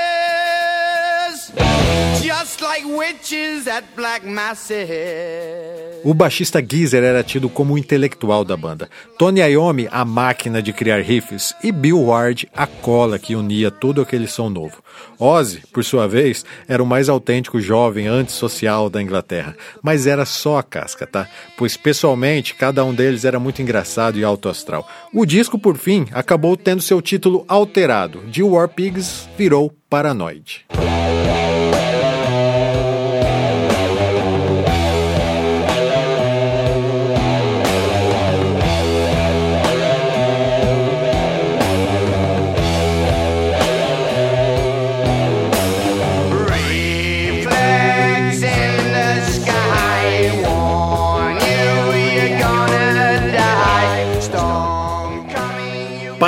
O 6.03 6.13
baixista 6.13 6.61
Geezer 6.61 7.05
era 7.05 7.23
tido 7.23 7.49
como 7.49 7.75
o 7.75 7.79
intelectual 7.79 8.45
da 8.45 8.57
banda, 8.57 8.91
Tony 9.17 9.43
Iommi 9.43 9.87
a 9.93 10.05
máquina 10.05 10.61
de 10.61 10.73
criar 10.73 11.03
riffs 11.03 11.55
e 11.63 11.71
Bill 11.71 12.03
Ward 12.03 12.49
a 12.53 12.67
cola 12.67 13.17
que 13.17 13.37
unia 13.37 13.71
todo 13.71 14.01
aquele 14.01 14.27
som 14.27 14.49
novo. 14.49 14.83
Ozzy, 15.21 15.63
por 15.73 15.85
sua 15.85 16.09
vez, 16.09 16.45
era 16.67 16.83
o 16.83 16.87
mais 16.87 17.09
autêntico 17.09 17.61
jovem 17.61 18.09
antissocial 18.09 18.91
da 18.91 19.01
Inglaterra, 19.01 19.55
mas 19.81 20.05
era 20.05 20.25
só 20.25 20.59
a 20.59 20.65
casca, 20.65 21.07
tá? 21.07 21.29
Pois 21.57 21.77
pessoalmente 21.77 22.57
cada 22.57 22.85
um 22.85 22.93
deles 22.93 23.25
era 23.25 23.39
muito 23.39 23.63
engraçado 23.63 24.19
e 24.19 24.25
alto 24.25 24.49
astral. 24.49 24.85
O 25.15 25.25
disco, 25.25 25.61
por 25.61 25.79
fim, 25.79 26.09
acabou 26.11 26.57
tendo 26.57 26.83
seu 26.83 27.01
título 27.01 27.45
alterado, 27.47 28.25
de 28.27 28.43
War 28.43 28.69
Pigs 28.69 29.29
virou 29.39 29.73
Paranoid. 29.89 30.67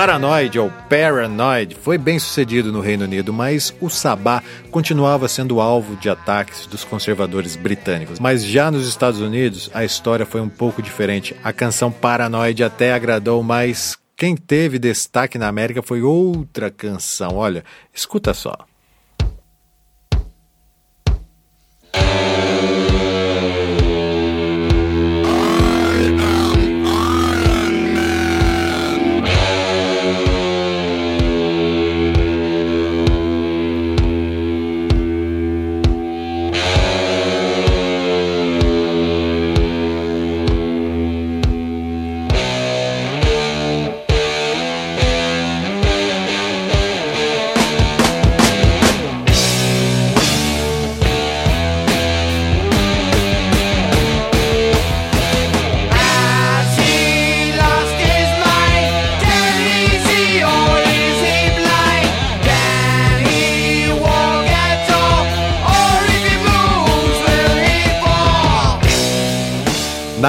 Paranoid 0.09 0.59
ou 0.59 0.73
Paranoid 0.89 1.75
foi 1.75 1.99
bem 1.99 2.19
sucedido 2.19 2.73
no 2.73 2.81
Reino 2.81 3.05
Unido, 3.05 3.31
mas 3.31 3.75
o 3.79 3.91
Sabá 3.91 4.43
continuava 4.71 5.29
sendo 5.29 5.61
alvo 5.61 5.97
de 5.97 6.09
ataques 6.09 6.67
dos 6.67 6.83
conservadores 6.83 7.57
britânicos. 7.57 8.19
Mas 8.19 8.43
já 8.43 8.71
nos 8.71 8.89
Estados 8.89 9.21
Unidos, 9.21 9.71
a 9.75 9.85
história 9.85 10.25
foi 10.25 10.41
um 10.41 10.49
pouco 10.49 10.81
diferente. 10.81 11.37
A 11.45 11.53
canção 11.53 11.93
Paranoid 11.93 12.65
até 12.65 12.95
agradou, 12.95 13.43
mas 13.43 13.99
quem 14.17 14.35
teve 14.35 14.79
destaque 14.79 15.37
na 15.37 15.47
América 15.47 15.83
foi 15.83 16.01
outra 16.01 16.71
canção. 16.71 17.37
Olha, 17.37 17.63
escuta 17.93 18.33
só. 18.33 18.57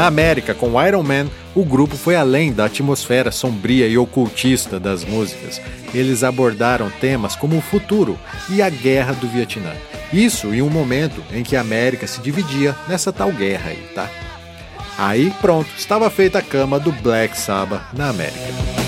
América, 0.09 0.53
com 0.53 0.85
Iron 0.85 1.03
Man, 1.03 1.27
o 1.55 1.63
grupo 1.63 1.95
foi 1.95 2.15
além 2.15 2.51
da 2.51 2.65
atmosfera 2.65 3.31
sombria 3.31 3.87
e 3.87 3.97
ocultista 3.97 4.79
das 4.79 5.05
músicas. 5.05 5.61
Eles 5.93 6.23
abordaram 6.23 6.89
temas 6.99 7.35
como 7.35 7.57
o 7.57 7.61
futuro 7.61 8.19
e 8.49 8.61
a 8.61 8.69
guerra 8.69 9.13
do 9.13 9.27
Vietnã. 9.27 9.71
Isso 10.11 10.53
em 10.53 10.61
um 10.61 10.69
momento 10.69 11.23
em 11.31 11.43
que 11.43 11.55
a 11.55 11.61
América 11.61 12.05
se 12.05 12.19
dividia 12.19 12.75
nessa 12.87 13.13
tal 13.13 13.31
guerra 13.31 13.69
aí, 13.69 13.83
tá? 13.95 14.09
Aí 14.97 15.31
pronto, 15.39 15.69
estava 15.77 16.09
feita 16.09 16.39
a 16.39 16.41
cama 16.41 16.79
do 16.79 16.91
Black 16.91 17.37
Sabbath 17.37 17.83
na 17.93 18.09
América. 18.09 18.78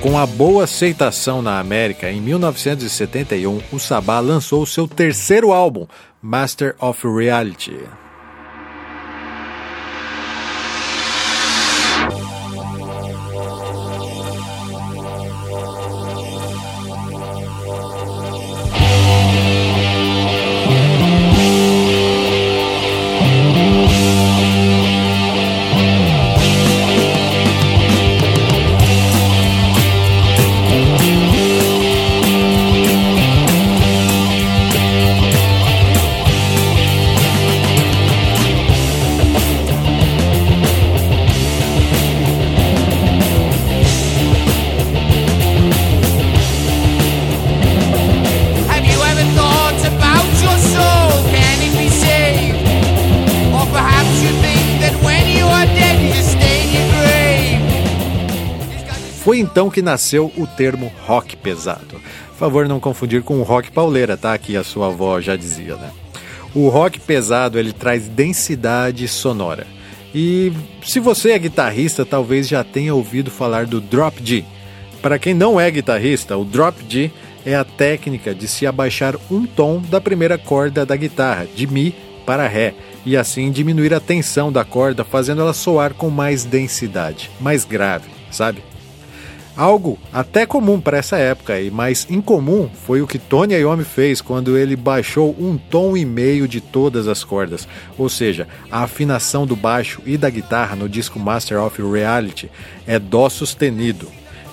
Com 0.00 0.16
a 0.16 0.24
boa 0.24 0.62
aceitação 0.62 1.42
na 1.42 1.58
América, 1.58 2.08
em 2.08 2.20
1971, 2.20 3.60
o 3.72 3.80
Sabá 3.80 4.20
lançou 4.20 4.64
seu 4.64 4.86
terceiro 4.86 5.52
álbum, 5.52 5.88
Master 6.22 6.76
of 6.78 7.04
Reality. 7.04 7.80
Foi 59.28 59.40
então 59.40 59.68
que 59.68 59.82
nasceu 59.82 60.32
o 60.38 60.46
termo 60.46 60.90
rock 61.04 61.36
pesado. 61.36 62.00
Favor 62.38 62.66
não 62.66 62.80
confundir 62.80 63.22
com 63.22 63.38
o 63.38 63.42
rock 63.42 63.70
pauleira, 63.70 64.16
tá? 64.16 64.38
Que 64.38 64.56
a 64.56 64.64
sua 64.64 64.86
avó 64.86 65.20
já 65.20 65.36
dizia, 65.36 65.76
né? 65.76 65.90
O 66.54 66.70
rock 66.70 66.98
pesado 66.98 67.58
ele 67.58 67.74
traz 67.74 68.08
densidade 68.08 69.06
sonora. 69.06 69.66
E 70.14 70.50
se 70.82 70.98
você 70.98 71.32
é 71.32 71.38
guitarrista, 71.38 72.06
talvez 72.06 72.48
já 72.48 72.64
tenha 72.64 72.94
ouvido 72.94 73.30
falar 73.30 73.66
do 73.66 73.82
drop 73.82 74.18
D. 74.22 74.44
Para 75.02 75.18
quem 75.18 75.34
não 75.34 75.60
é 75.60 75.70
guitarrista, 75.70 76.34
o 76.34 76.42
drop 76.42 76.82
D 76.84 77.10
é 77.44 77.54
a 77.54 77.64
técnica 77.64 78.34
de 78.34 78.48
se 78.48 78.66
abaixar 78.66 79.14
um 79.30 79.44
tom 79.44 79.82
da 79.90 80.00
primeira 80.00 80.38
corda 80.38 80.86
da 80.86 80.96
guitarra, 80.96 81.46
de 81.54 81.66
Mi 81.66 81.94
para 82.24 82.48
Ré, 82.48 82.72
e 83.04 83.14
assim 83.14 83.50
diminuir 83.50 83.92
a 83.92 84.00
tensão 84.00 84.50
da 84.50 84.64
corda, 84.64 85.04
fazendo 85.04 85.42
ela 85.42 85.52
soar 85.52 85.92
com 85.92 86.08
mais 86.08 86.46
densidade, 86.46 87.30
mais 87.38 87.66
grave, 87.66 88.08
sabe? 88.30 88.62
Algo 89.58 89.98
até 90.12 90.46
comum 90.46 90.80
para 90.80 90.98
essa 90.98 91.16
época, 91.16 91.60
e 91.60 91.68
mais 91.68 92.06
incomum 92.08 92.70
foi 92.86 93.02
o 93.02 93.08
que 93.08 93.18
Tony 93.18 93.54
Iommi 93.54 93.82
fez 93.82 94.20
quando 94.20 94.56
ele 94.56 94.76
baixou 94.76 95.34
um 95.36 95.58
tom 95.58 95.96
e 95.96 96.04
meio 96.04 96.46
de 96.46 96.60
todas 96.60 97.08
as 97.08 97.24
cordas, 97.24 97.66
ou 97.98 98.08
seja, 98.08 98.46
a 98.70 98.84
afinação 98.84 99.44
do 99.44 99.56
baixo 99.56 100.00
e 100.06 100.16
da 100.16 100.30
guitarra 100.30 100.76
no 100.76 100.88
disco 100.88 101.18
Master 101.18 101.60
of 101.60 101.82
Reality 101.82 102.48
é 102.86 103.00
dó 103.00 103.28
sustenido. 103.28 104.06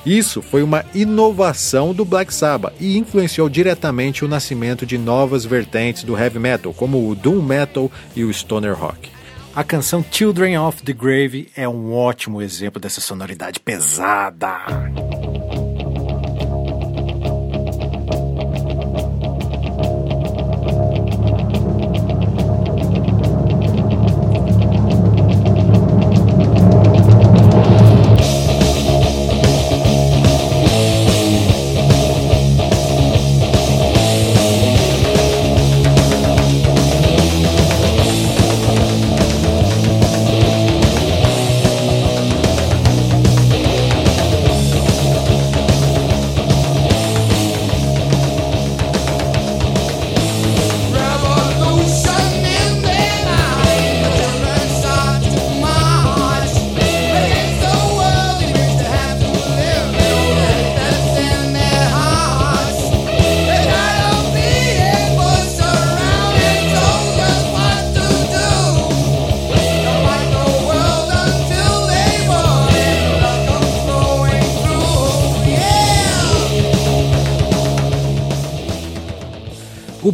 Isso 0.03 0.41
foi 0.41 0.63
uma 0.63 0.83
inovação 0.95 1.93
do 1.93 2.03
Black 2.03 2.33
Sabbath 2.33 2.73
e 2.79 2.97
influenciou 2.97 3.47
diretamente 3.47 4.25
o 4.25 4.27
nascimento 4.27 4.87
de 4.87 4.97
novas 4.97 5.45
vertentes 5.45 6.03
do 6.03 6.17
heavy 6.17 6.39
metal, 6.39 6.73
como 6.73 7.07
o 7.07 7.13
doom 7.13 7.43
metal 7.43 7.91
e 8.15 8.23
o 8.23 8.33
stoner 8.33 8.73
rock. 8.73 9.14
A 9.55 9.63
canção 9.63 10.03
Children 10.11 10.57
of 10.57 10.83
the 10.83 10.91
Grave 10.91 11.49
é 11.55 11.65
um 11.65 11.93
ótimo 11.93 12.41
exemplo 12.41 12.77
dessa 12.77 12.99
sonoridade 12.99 13.57
pesada. 13.57 14.57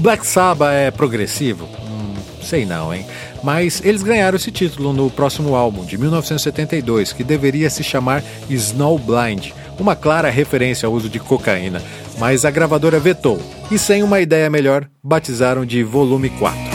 Black 0.01 0.25
Sabbath 0.25 0.73
é 0.73 0.89
progressivo? 0.89 1.69
Hum, 1.79 2.15
sei 2.41 2.65
não, 2.65 2.91
hein? 2.91 3.05
Mas 3.43 3.85
eles 3.85 4.01
ganharam 4.01 4.35
esse 4.35 4.51
título 4.51 4.91
no 4.91 5.11
próximo 5.11 5.53
álbum, 5.55 5.85
de 5.85 5.95
1972, 5.95 7.13
que 7.13 7.23
deveria 7.23 7.69
se 7.69 7.83
chamar 7.83 8.23
Snowblind, 8.49 9.53
uma 9.79 9.95
clara 9.95 10.31
referência 10.31 10.87
ao 10.87 10.93
uso 10.93 11.07
de 11.07 11.19
cocaína, 11.19 11.83
mas 12.17 12.45
a 12.45 12.49
gravadora 12.49 12.99
vetou, 12.99 13.39
e 13.69 13.77
sem 13.77 14.01
uma 14.01 14.19
ideia 14.19 14.49
melhor, 14.49 14.89
batizaram 15.03 15.63
de 15.63 15.83
Volume 15.83 16.31
4. 16.31 16.70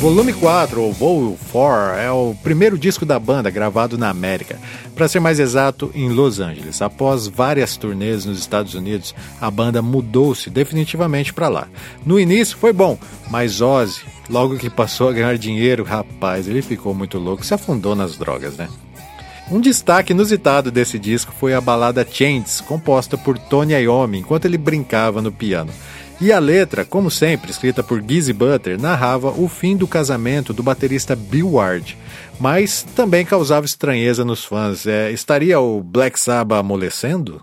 Volume 0.00 0.32
4, 0.32 0.80
ou 0.80 0.92
Vol 0.94 1.38
4, 1.52 2.00
é 2.00 2.10
o 2.10 2.34
primeiro 2.42 2.78
disco 2.78 3.04
da 3.04 3.18
banda 3.18 3.50
gravado 3.50 3.98
na 3.98 4.08
América, 4.08 4.58
para 4.94 5.06
ser 5.06 5.20
mais 5.20 5.38
exato, 5.38 5.90
em 5.94 6.08
Los 6.08 6.40
Angeles. 6.40 6.80
Após 6.80 7.26
várias 7.26 7.76
turnês 7.76 8.24
nos 8.24 8.38
Estados 8.38 8.72
Unidos, 8.72 9.14
a 9.38 9.50
banda 9.50 9.82
mudou-se 9.82 10.48
definitivamente 10.48 11.34
para 11.34 11.50
lá. 11.50 11.68
No 12.04 12.18
início 12.18 12.56
foi 12.56 12.72
bom, 12.72 12.96
mas 13.30 13.60
Ozzy, 13.60 14.00
logo 14.30 14.56
que 14.56 14.70
passou 14.70 15.10
a 15.10 15.12
ganhar 15.12 15.36
dinheiro, 15.36 15.84
rapaz, 15.84 16.48
ele 16.48 16.62
ficou 16.62 16.94
muito 16.94 17.18
louco, 17.18 17.44
se 17.44 17.52
afundou 17.52 17.94
nas 17.94 18.16
drogas, 18.16 18.56
né? 18.56 18.70
Um 19.50 19.60
destaque 19.60 20.14
inusitado 20.14 20.70
desse 20.70 20.98
disco 20.98 21.34
foi 21.38 21.52
a 21.52 21.60
balada 21.60 22.06
Changes, 22.10 22.62
composta 22.62 23.18
por 23.18 23.36
Tony 23.36 23.74
Iommi 23.74 24.20
enquanto 24.20 24.46
ele 24.46 24.56
brincava 24.56 25.20
no 25.20 25.30
piano. 25.30 25.70
E 26.20 26.32
a 26.32 26.38
letra, 26.38 26.84
como 26.84 27.10
sempre, 27.10 27.50
escrita 27.50 27.82
por 27.82 28.02
Gizzy 28.06 28.34
Butter, 28.34 28.78
narrava 28.78 29.30
o 29.30 29.48
fim 29.48 29.74
do 29.74 29.88
casamento 29.88 30.52
do 30.52 30.62
baterista 30.62 31.16
Bill 31.16 31.52
Ward, 31.52 31.96
mas 32.38 32.82
também 32.94 33.24
causava 33.24 33.64
estranheza 33.64 34.22
nos 34.22 34.44
fãs. 34.44 34.86
É, 34.86 35.10
estaria 35.10 35.58
o 35.58 35.82
Black 35.82 36.20
Sabbath 36.20 36.60
amolecendo? 36.60 37.42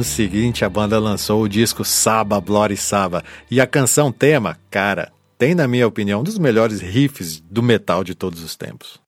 Ano 0.00 0.04
seguinte, 0.04 0.64
a 0.64 0.68
banda 0.68 0.98
lançou 0.98 1.42
o 1.42 1.48
disco 1.48 1.84
Saba, 1.84 2.40
Bloody 2.40 2.76
Saba. 2.76 3.22
E 3.50 3.60
a 3.60 3.66
canção 3.66 4.10
tema, 4.10 4.56
cara, 4.70 5.12
tem, 5.36 5.54
na 5.54 5.68
minha 5.68 5.86
opinião, 5.86 6.20
um 6.20 6.24
dos 6.24 6.38
melhores 6.38 6.80
riffs 6.80 7.38
do 7.40 7.62
metal 7.62 8.02
de 8.02 8.14
todos 8.14 8.42
os 8.42 8.56
tempos. 8.56 8.98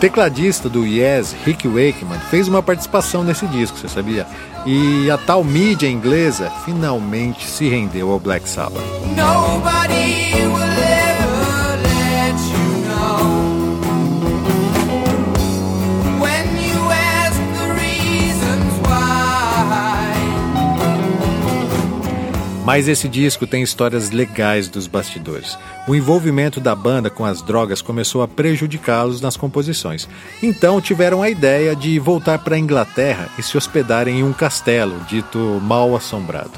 Tecladista 0.00 0.68
do 0.68 0.86
Yes, 0.86 1.36
Rick 1.44 1.68
Wakeman, 1.68 2.18
fez 2.30 2.48
uma 2.48 2.62
participação 2.62 3.22
nesse 3.22 3.46
disco, 3.46 3.76
você 3.76 3.86
sabia? 3.86 4.26
E 4.64 5.10
a 5.10 5.18
tal 5.18 5.44
mídia 5.44 5.88
inglesa 5.88 6.50
finalmente 6.64 7.46
se 7.46 7.68
rendeu 7.68 8.10
ao 8.10 8.18
Black 8.18 8.48
Sabbath. 8.48 8.82
Nobody 9.14 10.30
Mas 22.72 22.86
esse 22.86 23.08
disco 23.08 23.48
tem 23.48 23.64
histórias 23.64 24.12
legais 24.12 24.68
dos 24.68 24.86
bastidores. 24.86 25.58
O 25.88 25.94
envolvimento 25.96 26.60
da 26.60 26.72
banda 26.72 27.10
com 27.10 27.24
as 27.24 27.42
drogas 27.42 27.82
começou 27.82 28.22
a 28.22 28.28
prejudicá-los 28.28 29.20
nas 29.20 29.36
composições. 29.36 30.08
Então 30.40 30.80
tiveram 30.80 31.20
a 31.20 31.28
ideia 31.28 31.74
de 31.74 31.98
voltar 31.98 32.38
para 32.38 32.54
a 32.54 32.58
Inglaterra 32.60 33.28
e 33.36 33.42
se 33.42 33.56
hospedarem 33.56 34.20
em 34.20 34.22
um 34.22 34.32
castelo, 34.32 35.00
dito 35.08 35.60
mal 35.60 35.96
assombrado. 35.96 36.52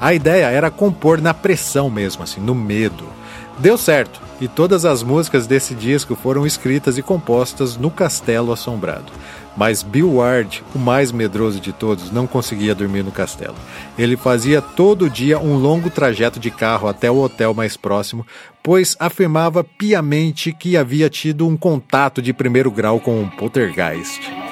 A 0.00 0.12
ideia 0.12 0.46
era 0.46 0.68
compor 0.68 1.20
na 1.20 1.32
pressão 1.32 1.88
mesmo, 1.88 2.24
assim, 2.24 2.40
no 2.40 2.52
medo. 2.52 3.04
Deu 3.56 3.78
certo, 3.78 4.20
e 4.40 4.48
todas 4.48 4.84
as 4.84 5.04
músicas 5.04 5.46
desse 5.46 5.76
disco 5.76 6.16
foram 6.16 6.44
escritas 6.44 6.98
e 6.98 7.02
compostas 7.02 7.76
no 7.76 7.88
Castelo 7.88 8.52
Assombrado. 8.52 9.12
Mas 9.56 9.82
Bill 9.82 10.16
Ward, 10.16 10.62
o 10.74 10.78
mais 10.78 11.10
medroso 11.10 11.58
de 11.60 11.72
todos, 11.72 12.10
não 12.10 12.26
conseguia 12.26 12.74
dormir 12.74 13.02
no 13.02 13.10
castelo. 13.10 13.54
Ele 13.98 14.16
fazia 14.16 14.60
todo 14.60 15.08
dia 15.08 15.38
um 15.38 15.56
longo 15.56 15.88
trajeto 15.88 16.38
de 16.38 16.50
carro 16.50 16.88
até 16.88 17.10
o 17.10 17.18
hotel 17.18 17.54
mais 17.54 17.76
próximo, 17.76 18.26
pois 18.62 18.96
afirmava 19.00 19.64
piamente 19.64 20.52
que 20.52 20.76
havia 20.76 21.08
tido 21.08 21.46
um 21.46 21.56
contato 21.56 22.20
de 22.20 22.32
primeiro 22.32 22.70
grau 22.70 23.00
com 23.00 23.20
um 23.20 23.28
poltergeist. 23.28 24.45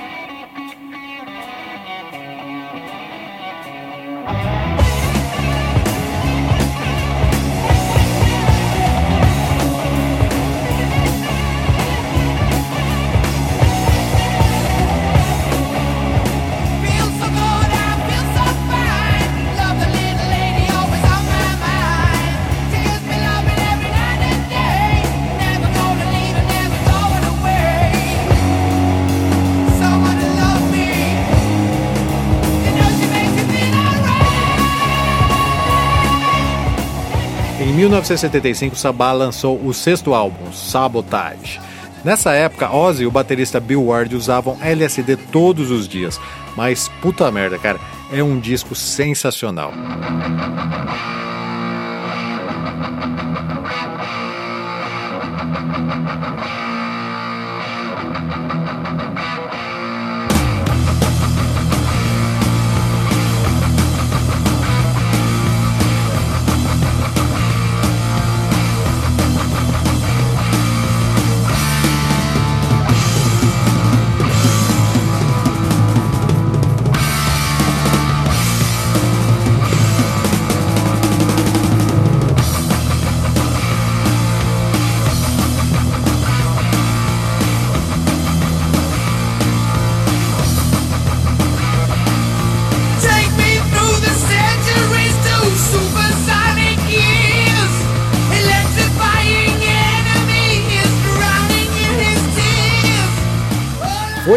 1975, 37.84 38.76
Sabá 38.76 39.12
lançou 39.12 39.60
o 39.62 39.74
sexto 39.74 40.14
álbum, 40.14 40.50
Sabotage. 40.52 41.60
Nessa 42.02 42.32
época, 42.32 42.74
Ozzy 42.74 43.02
e 43.02 43.06
o 43.06 43.10
baterista 43.10 43.60
Bill 43.60 43.84
Ward 43.84 44.16
usavam 44.16 44.56
LSD 44.62 45.16
todos 45.16 45.70
os 45.70 45.86
dias. 45.86 46.18
Mas 46.56 46.88
puta 47.02 47.30
merda, 47.30 47.58
cara, 47.58 47.78
é 48.10 48.22
um 48.22 48.40
disco 48.40 48.74
sensacional. 48.74 49.70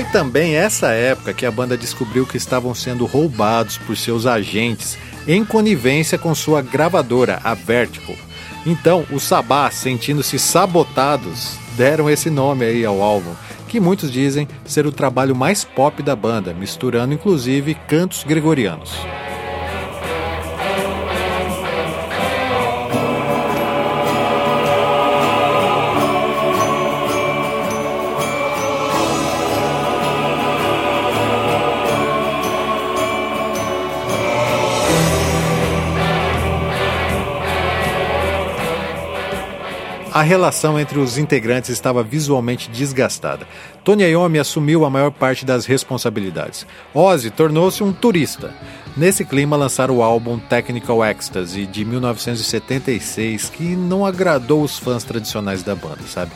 Também 0.08 0.56
essa 0.56 0.88
época 0.92 1.34
que 1.34 1.46
a 1.46 1.52
banda 1.52 1.78
descobriu 1.78 2.26
que 2.26 2.38
estavam 2.38 2.74
sendo 2.74 3.06
roubados 3.06 3.78
por 3.78 3.96
seus 3.96 4.26
agentes 4.26 4.98
em 5.28 5.44
conivência 5.44 6.18
com 6.18 6.34
sua 6.34 6.62
gravadora, 6.62 7.40
a 7.44 7.54
Vertical. 7.54 8.16
Então, 8.66 9.06
os 9.12 9.24
Sabá, 9.24 9.70
sentindo-se 9.72 10.38
sabotados, 10.40 11.58
deram 11.76 12.10
esse 12.10 12.30
nome 12.30 12.66
aí 12.66 12.86
ao 12.86 13.02
álbum, 13.02 13.34
que 13.68 13.80
muitos 13.80 14.12
dizem 14.12 14.48
ser 14.66 14.86
o 14.86 14.92
trabalho 14.92 15.36
mais 15.36 15.64
pop 15.64 16.02
da 16.02 16.16
banda, 16.16 16.54
misturando 16.54 17.14
inclusive 17.14 17.76
cantos 17.88 18.24
gregorianos. 18.24 18.94
A 40.18 40.24
relação 40.24 40.80
entre 40.80 40.98
os 40.98 41.20
integrantes 41.20 41.70
estava 41.70 42.02
visualmente 42.02 42.72
desgastada. 42.72 43.48
Tony 43.84 44.04
Iommi 44.04 44.40
assumiu 44.40 44.84
a 44.84 44.90
maior 44.90 45.12
parte 45.12 45.46
das 45.46 45.68
responsabilidades. 45.68 46.66
Ozzy 46.92 47.30
tornou-se 47.30 47.84
um 47.84 47.94
turista. 47.94 48.52
Nesse 48.98 49.24
clima 49.24 49.56
lançaram 49.56 49.98
o 49.98 50.02
álbum 50.02 50.40
Technical 50.40 51.06
Ecstasy 51.06 51.68
de 51.68 51.86
1976, 51.86 53.52
que 53.52 53.76
não 53.76 54.04
agradou 54.04 54.64
os 54.64 54.80
fãs 54.80 55.04
tradicionais 55.04 55.62
da 55.62 55.76
banda, 55.76 56.02
sabe? 56.08 56.32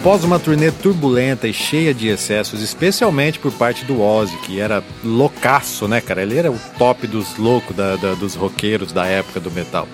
Após 0.00 0.24
uma 0.24 0.38
turnê 0.38 0.70
turbulenta 0.70 1.46
e 1.46 1.52
cheia 1.52 1.92
de 1.92 2.08
excessos, 2.08 2.62
especialmente 2.62 3.38
por 3.38 3.52
parte 3.52 3.84
do 3.84 4.00
Ozzy, 4.00 4.34
que 4.38 4.58
era 4.58 4.82
loucaço, 5.04 5.86
né, 5.86 6.00
cara? 6.00 6.22
Ele 6.22 6.38
era 6.38 6.50
o 6.50 6.58
top 6.78 7.06
dos 7.06 7.36
loucos, 7.36 7.76
da, 7.76 7.96
da, 7.96 8.14
dos 8.14 8.34
roqueiros 8.34 8.92
da 8.92 9.04
época 9.04 9.38
do 9.38 9.50
metal. 9.50 9.86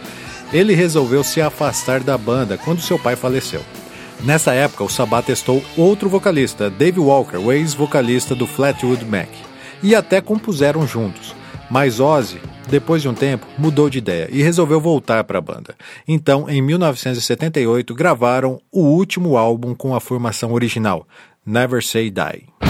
Ele 0.53 0.77
resolveu 0.77 1.25
se 1.25 1.41
afastar 1.41 2.05
da 2.05 2.17
banda 2.17 2.57
quando 2.57 2.81
seu 2.81 2.97
pai 3.01 3.17
faleceu. 3.17 3.63
Nessa 4.23 4.55
época, 4.55 4.85
o 4.85 4.89
Sabá 4.89 5.21
testou 5.21 5.61
outro 5.77 6.09
vocalista, 6.09 6.71
Dave 6.71 7.01
Walker, 7.01 7.39
o 7.39 7.51
ex-vocalista 7.51 8.33
do 8.33 8.47
Flatwood 8.47 9.05
Mac, 9.05 9.29
e 9.83 9.93
até 9.93 10.21
compuseram 10.21 10.87
juntos. 10.87 11.35
Mas 11.71 11.99
Ozzy, 11.99 12.41
depois 12.69 13.03
de 13.03 13.09
um 13.09 13.15
tempo, 13.15 13.47
mudou 13.59 13.91
de 13.91 13.99
ideia 13.99 14.29
e 14.31 14.43
resolveu 14.43 14.81
voltar 14.81 15.25
para 15.25 15.39
a 15.39 15.43
banda. 15.43 15.75
Então, 16.07 16.49
em 16.49 16.63
1978, 16.63 17.95
gravaram 17.95 18.61
o 18.71 18.83
último 18.83 19.37
álbum 19.37 19.75
com 19.75 19.95
a 19.95 20.01
formação 20.01 20.53
original, 20.53 21.07
Never 21.45 21.85
Say 21.85 22.11
Die. 22.11 22.66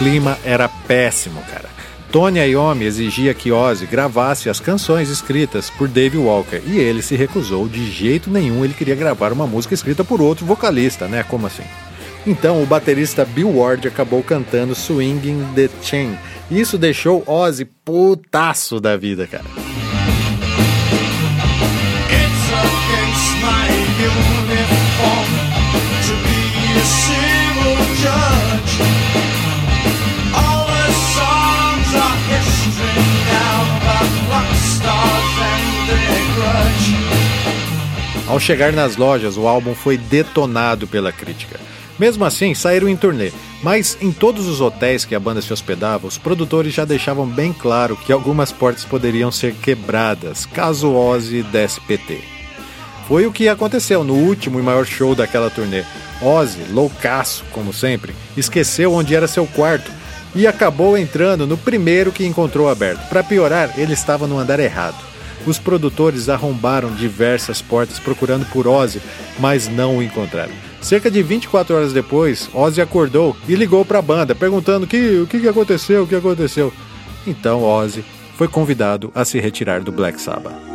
Clima 0.00 0.38
era 0.42 0.66
péssimo, 0.66 1.42
cara. 1.42 1.68
Tony 2.10 2.40
Iommi 2.40 2.86
exigia 2.86 3.34
que 3.34 3.52
Ozzy 3.52 3.84
gravasse 3.84 4.48
as 4.48 4.58
canções 4.58 5.10
escritas 5.10 5.68
por 5.68 5.88
Dave 5.88 6.16
Walker 6.16 6.62
e 6.66 6.78
ele 6.78 7.02
se 7.02 7.14
recusou 7.14 7.68
de 7.68 7.92
jeito 7.92 8.30
nenhum. 8.30 8.64
Ele 8.64 8.72
queria 8.72 8.94
gravar 8.94 9.30
uma 9.30 9.46
música 9.46 9.74
escrita 9.74 10.02
por 10.02 10.22
outro 10.22 10.46
vocalista, 10.46 11.06
né? 11.06 11.22
Como 11.22 11.46
assim? 11.46 11.64
Então 12.26 12.62
o 12.62 12.66
baterista 12.66 13.26
Bill 13.26 13.58
Ward 13.58 13.86
acabou 13.86 14.22
cantando 14.22 14.74
Swinging 14.74 15.44
the 15.54 15.68
Chain. 15.82 16.16
Isso 16.50 16.78
deixou 16.78 17.22
Ozzy 17.26 17.66
putaço 17.66 18.80
da 18.80 18.96
vida, 18.96 19.26
cara. 19.26 19.44
Ao 38.30 38.38
chegar 38.38 38.72
nas 38.72 38.96
lojas, 38.96 39.36
o 39.36 39.48
álbum 39.48 39.74
foi 39.74 39.96
detonado 39.96 40.86
pela 40.86 41.10
crítica. 41.10 41.58
Mesmo 41.98 42.24
assim, 42.24 42.54
saíram 42.54 42.88
em 42.88 42.96
turnê, 42.96 43.32
mas 43.62 43.98
em 44.00 44.12
todos 44.12 44.46
os 44.46 44.60
hotéis 44.60 45.04
que 45.04 45.14
a 45.14 45.20
banda 45.20 45.42
se 45.42 45.52
hospedava, 45.52 46.06
os 46.06 46.16
produtores 46.16 46.72
já 46.72 46.84
deixavam 46.84 47.26
bem 47.26 47.52
claro 47.52 47.96
que 47.96 48.12
algumas 48.12 48.52
portas 48.52 48.84
poderiam 48.84 49.32
ser 49.32 49.52
quebradas 49.54 50.46
caso 50.46 50.94
Ozzy 50.94 51.42
desse 51.42 51.80
PT. 51.80 52.20
Foi 53.08 53.26
o 53.26 53.32
que 53.32 53.48
aconteceu 53.48 54.04
no 54.04 54.14
último 54.14 54.60
e 54.60 54.62
maior 54.62 54.86
show 54.86 55.14
daquela 55.14 55.50
turnê. 55.50 55.82
Ozzy, 56.22 56.62
loucaço, 56.70 57.44
como 57.50 57.72
sempre, 57.72 58.14
esqueceu 58.36 58.92
onde 58.92 59.14
era 59.14 59.26
seu 59.26 59.44
quarto 59.44 59.90
e 60.36 60.46
acabou 60.46 60.96
entrando 60.96 61.48
no 61.48 61.58
primeiro 61.58 62.12
que 62.12 62.24
encontrou 62.24 62.68
aberto. 62.68 63.08
Para 63.08 63.24
piorar, 63.24 63.74
ele 63.76 63.92
estava 63.92 64.28
no 64.28 64.38
andar 64.38 64.60
errado. 64.60 65.09
Os 65.46 65.58
produtores 65.58 66.28
arrombaram 66.28 66.90
diversas 66.94 67.62
portas 67.62 67.98
procurando 67.98 68.44
por 68.46 68.66
Ozzy, 68.66 69.00
mas 69.38 69.68
não 69.68 69.98
o 69.98 70.02
encontraram. 70.02 70.52
Cerca 70.80 71.10
de 71.10 71.22
24 71.22 71.74
horas 71.74 71.92
depois, 71.92 72.48
Ozzy 72.54 72.80
acordou 72.80 73.36
e 73.48 73.54
ligou 73.54 73.84
para 73.84 73.98
a 73.98 74.02
banda, 74.02 74.34
perguntando 74.34 74.86
que, 74.86 75.20
o 75.20 75.26
que, 75.26 75.46
aconteceu, 75.48 76.04
o 76.04 76.06
que 76.06 76.14
aconteceu. 76.14 76.72
Então 77.26 77.62
Ozzy 77.62 78.04
foi 78.36 78.48
convidado 78.48 79.10
a 79.14 79.24
se 79.24 79.38
retirar 79.38 79.80
do 79.80 79.92
Black 79.92 80.20
Sabbath. 80.20 80.70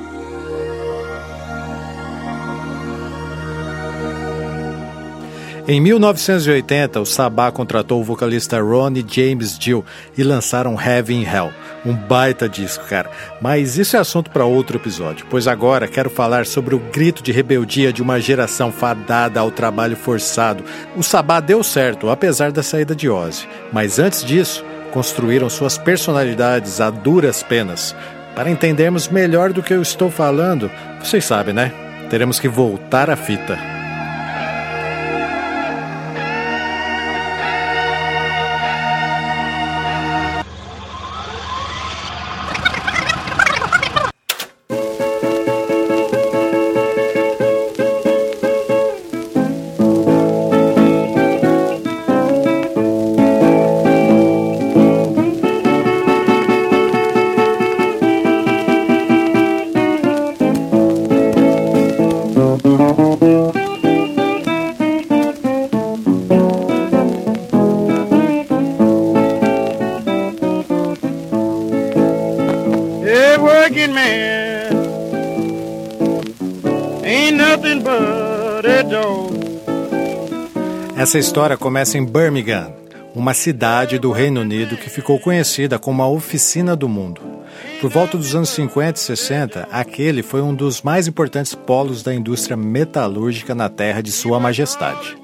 Em 5.67 5.81
1980, 5.81 7.01
o 7.01 7.05
Sabá 7.07 7.51
contratou 7.51 7.99
o 7.99 8.03
vocalista 8.03 8.61
Ronnie 8.61 9.03
James 9.07 9.57
Dio 9.57 9.83
e 10.15 10.21
lançaram 10.21 10.79
Heaven 10.79 11.23
Hell, 11.23 11.51
um 11.85 11.93
baita 11.93 12.49
disco, 12.49 12.85
cara. 12.85 13.09
Mas 13.39 13.77
isso 13.77 13.95
é 13.95 13.99
assunto 13.99 14.31
para 14.31 14.45
outro 14.45 14.77
episódio, 14.77 15.25
pois 15.29 15.47
agora 15.47 15.87
quero 15.87 16.09
falar 16.09 16.45
sobre 16.45 16.75
o 16.75 16.79
grito 16.79 17.21
de 17.21 17.31
rebeldia 17.31 17.93
de 17.93 18.01
uma 18.01 18.19
geração 18.19 18.71
fadada 18.71 19.39
ao 19.39 19.51
trabalho 19.51 19.95
forçado. 19.95 20.63
O 20.95 21.03
Sabá 21.03 21.39
deu 21.39 21.63
certo, 21.63 22.09
apesar 22.09 22.51
da 22.51 22.63
saída 22.63 22.95
de 22.95 23.09
Ozzy, 23.09 23.47
mas 23.71 23.99
antes 23.99 24.23
disso, 24.23 24.65
construíram 24.91 25.49
suas 25.49 25.77
personalidades 25.77 26.79
a 26.79 26.89
duras 26.89 27.43
penas. 27.43 27.95
Para 28.33 28.49
entendermos 28.49 29.07
melhor 29.07 29.53
do 29.53 29.63
que 29.63 29.73
eu 29.73 29.81
estou 29.81 30.09
falando, 30.09 30.69
vocês 30.99 31.23
sabem, 31.25 31.53
né? 31.53 31.71
Teremos 32.09 32.39
que 32.39 32.47
voltar 32.47 33.09
à 33.09 33.15
fita. 33.15 33.74
Essa 81.15 81.27
história 81.27 81.55
começa 81.55 81.97
em 81.97 82.03
Birmingham, 82.03 82.73
uma 83.15 83.33
cidade 83.33 83.97
do 83.97 84.11
Reino 84.11 84.41
Unido 84.41 84.75
que 84.75 84.89
ficou 84.89 85.17
conhecida 85.17 85.79
como 85.79 86.01
a 86.01 86.09
oficina 86.09 86.75
do 86.75 86.89
mundo. 86.89 87.21
Por 87.79 87.89
volta 87.89 88.17
dos 88.17 88.35
anos 88.35 88.49
50 88.49 88.99
e 88.99 89.01
60, 89.01 89.67
aquele 89.71 90.21
foi 90.21 90.41
um 90.41 90.53
dos 90.53 90.81
mais 90.81 91.07
importantes 91.07 91.55
polos 91.55 92.03
da 92.03 92.13
indústria 92.13 92.57
metalúrgica 92.57 93.55
na 93.55 93.69
terra 93.69 94.01
de 94.01 94.11
Sua 94.11 94.41
Majestade. 94.41 95.15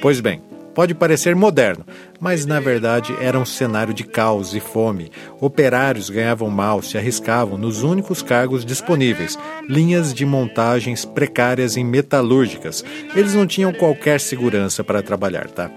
Pois 0.00 0.20
bem, 0.20 0.40
Pode 0.74 0.94
parecer 0.94 1.34
moderno, 1.34 1.84
mas 2.20 2.44
na 2.44 2.60
verdade 2.60 3.16
era 3.20 3.38
um 3.38 3.44
cenário 3.44 3.94
de 3.94 4.04
caos 4.04 4.54
e 4.54 4.60
fome. 4.60 5.10
Operários 5.40 6.10
ganhavam 6.10 6.50
mal, 6.50 6.82
se 6.82 6.98
arriscavam 6.98 7.56
nos 7.56 7.82
únicos 7.82 8.22
cargos 8.22 8.64
disponíveis, 8.64 9.38
linhas 9.68 10.12
de 10.12 10.26
montagens 10.26 11.04
precárias 11.04 11.76
e 11.76 11.82
metalúrgicas. 11.82 12.84
Eles 13.16 13.34
não 13.34 13.46
tinham 13.46 13.72
qualquer 13.72 14.20
segurança 14.20 14.84
para 14.84 15.02
trabalhar, 15.02 15.48
tá? 15.48 15.70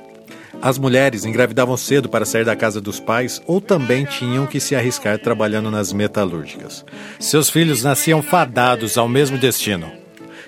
As 0.61 0.77
mulheres 0.77 1.25
engravidavam 1.25 1.75
cedo 1.75 2.07
para 2.07 2.25
sair 2.25 2.45
da 2.45 2.55
casa 2.55 2.79
dos 2.79 2.99
pais 2.99 3.41
ou 3.47 3.59
também 3.59 4.05
tinham 4.05 4.45
que 4.45 4.59
se 4.59 4.75
arriscar 4.75 5.17
trabalhando 5.19 5.71
nas 5.71 5.91
metalúrgicas. 5.91 6.85
Seus 7.19 7.49
filhos 7.49 7.83
nasciam 7.83 8.21
fadados 8.21 8.97
ao 8.97 9.09
mesmo 9.09 9.37
destino 9.37 10.02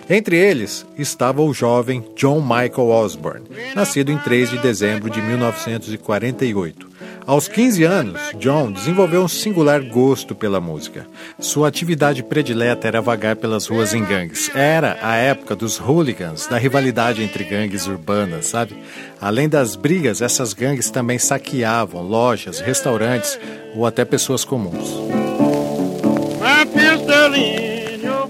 entre 0.09 0.37
eles 0.37 0.85
estava 0.97 1.41
o 1.41 1.53
jovem 1.53 2.03
John 2.15 2.41
Michael 2.41 2.89
Osborne, 2.89 3.45
nascido 3.75 4.11
em 4.11 4.17
3 4.17 4.51
de 4.51 4.57
dezembro 4.59 5.09
de 5.09 5.21
1948. 5.21 6.95
Aos 7.27 7.47
15 7.47 7.83
anos, 7.83 8.21
John 8.37 8.71
desenvolveu 8.71 9.23
um 9.23 9.27
singular 9.27 9.81
gosto 9.81 10.35
pela 10.35 10.61
música. 10.61 11.07
Sua 11.39 11.67
atividade 11.67 12.21
predileta 12.21 12.87
era 12.87 13.01
vagar 13.01 13.35
pelas 13.35 13.65
ruas 13.65 13.95
em 13.95 14.03
gangues. 14.03 14.51
Era 14.53 14.99
a 15.01 15.15
época 15.15 15.55
dos 15.55 15.79
hooligans, 15.79 16.45
da 16.45 16.57
rivalidade 16.59 17.23
entre 17.23 17.43
gangues 17.43 17.87
urbanas, 17.87 18.45
sabe? 18.45 18.77
Além 19.19 19.49
das 19.49 19.75
brigas, 19.75 20.21
essas 20.21 20.53
gangues 20.53 20.91
também 20.91 21.17
saqueavam 21.17 22.03
lojas, 22.03 22.59
restaurantes 22.59 23.39
ou 23.75 23.87
até 23.87 24.05
pessoas 24.05 24.45
comuns. 24.45 25.24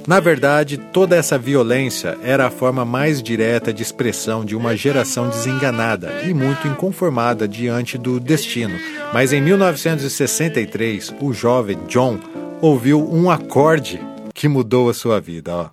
Na 0.08 0.20
verdade, 0.20 0.78
toda 0.78 1.16
essa 1.16 1.36
violência 1.36 2.16
era 2.22 2.46
a 2.46 2.52
forma 2.52 2.86
mais 2.86 3.24
direta 3.24 3.74
de 3.74 3.82
expressão 3.82 4.46
de 4.46 4.56
uma 4.56 4.76
geração 4.76 5.30
desenganada 5.30 6.22
e 6.24 6.32
muito 6.32 6.68
inconformada 6.68 7.48
diante 7.48 7.98
do 7.98 8.20
destino. 8.20 8.78
Mas 9.12 9.34
em 9.34 9.42
1963, 9.42 11.16
o 11.20 11.34
jovem 11.34 11.80
John 11.88 12.20
ouviu 12.62 13.02
um 13.12 13.32
acorde 13.32 14.00
que 14.32 14.48
mudou 14.48 14.90
a 14.90 14.94
sua 14.94 15.20
vida. 15.20 15.56
Ó. 15.56 15.70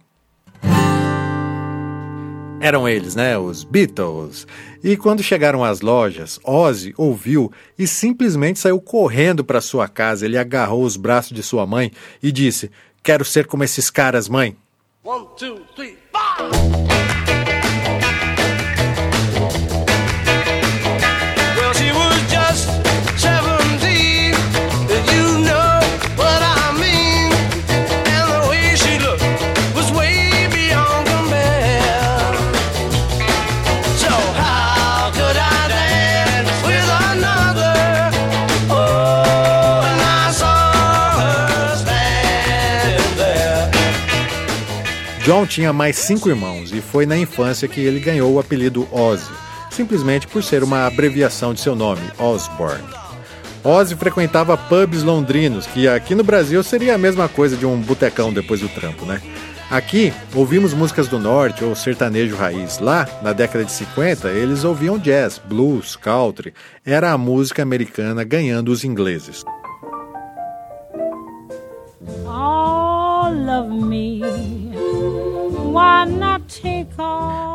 Eram 2.59 2.88
eles, 2.88 3.14
né? 3.14 3.37
Os 3.37 3.64
Beatles. 3.64 4.47
E 4.83 4.97
quando 4.97 5.23
chegaram 5.23 5.62
às 5.62 5.83
lojas, 5.83 6.40
Ozzy 6.42 6.95
ouviu 6.97 7.53
e 7.79 7.87
simplesmente 7.87 8.61
saiu 8.61 8.81
correndo 8.81 9.45
para 9.45 9.61
sua 9.61 9.88
casa. 9.88 10.25
Ele 10.25 10.38
agarrou 10.38 10.85
os 10.85 10.97
braços 10.97 11.33
de 11.33 11.42
sua 11.42 11.66
mãe 11.66 11.90
e 12.23 12.33
disse: 12.33 12.71
Quero 13.03 13.25
ser 13.25 13.49
como 13.49 13.65
esses 13.65 13.91
caras, 13.91 14.29
mãe. 14.29 14.57
One, 15.03 15.27
two, 15.37 15.67
three, 15.75 15.99
John 45.24 45.46
tinha 45.46 45.72
mais 45.72 45.96
cinco 45.96 46.28
irmãos 46.28 46.72
e 46.72 46.80
foi 46.80 47.06
na 47.06 47.16
infância 47.16 47.68
que 47.68 47.80
ele 47.80 48.00
ganhou 48.00 48.32
o 48.32 48.40
apelido 48.40 48.88
Ozzy, 48.90 49.30
simplesmente 49.70 50.26
por 50.26 50.42
ser 50.42 50.64
uma 50.64 50.85
abreviação 50.85 51.54
de 51.54 51.61
seu 51.61 51.76
nome, 51.76 52.02
Osborne. 52.18 52.82
Ozzy 53.62 53.94
frequentava 53.94 54.56
pubs 54.56 55.04
londrinos, 55.04 55.64
que 55.64 55.87
aqui 55.87 56.16
no 56.16 56.24
Brasil 56.24 56.61
seria 56.64 56.96
a 56.96 56.98
mesma 56.98 57.28
coisa 57.28 57.56
de 57.56 57.64
um 57.64 57.80
botecão 57.80 58.32
depois 58.32 58.61
do 58.61 58.68
trampo, 58.68 59.06
né? 59.06 59.22
Aqui, 59.70 60.12
ouvimos 60.35 60.74
músicas 60.74 61.06
do 61.06 61.20
norte 61.20 61.62
ou 61.62 61.76
sertanejo 61.76 62.35
raiz. 62.35 62.80
Lá, 62.80 63.08
na 63.22 63.32
década 63.32 63.64
de 63.64 63.70
50, 63.70 64.28
eles 64.28 64.64
ouviam 64.64 64.98
jazz, 64.98 65.40
blues, 65.42 65.94
country. 65.94 66.52
Era 66.85 67.12
a 67.12 67.16
música 67.16 67.62
americana 67.62 68.24
ganhando 68.24 68.72
os 68.72 68.82
ingleses. 68.82 69.44
Oh, 72.26 73.30
love 73.30 73.70
me. 73.70 74.62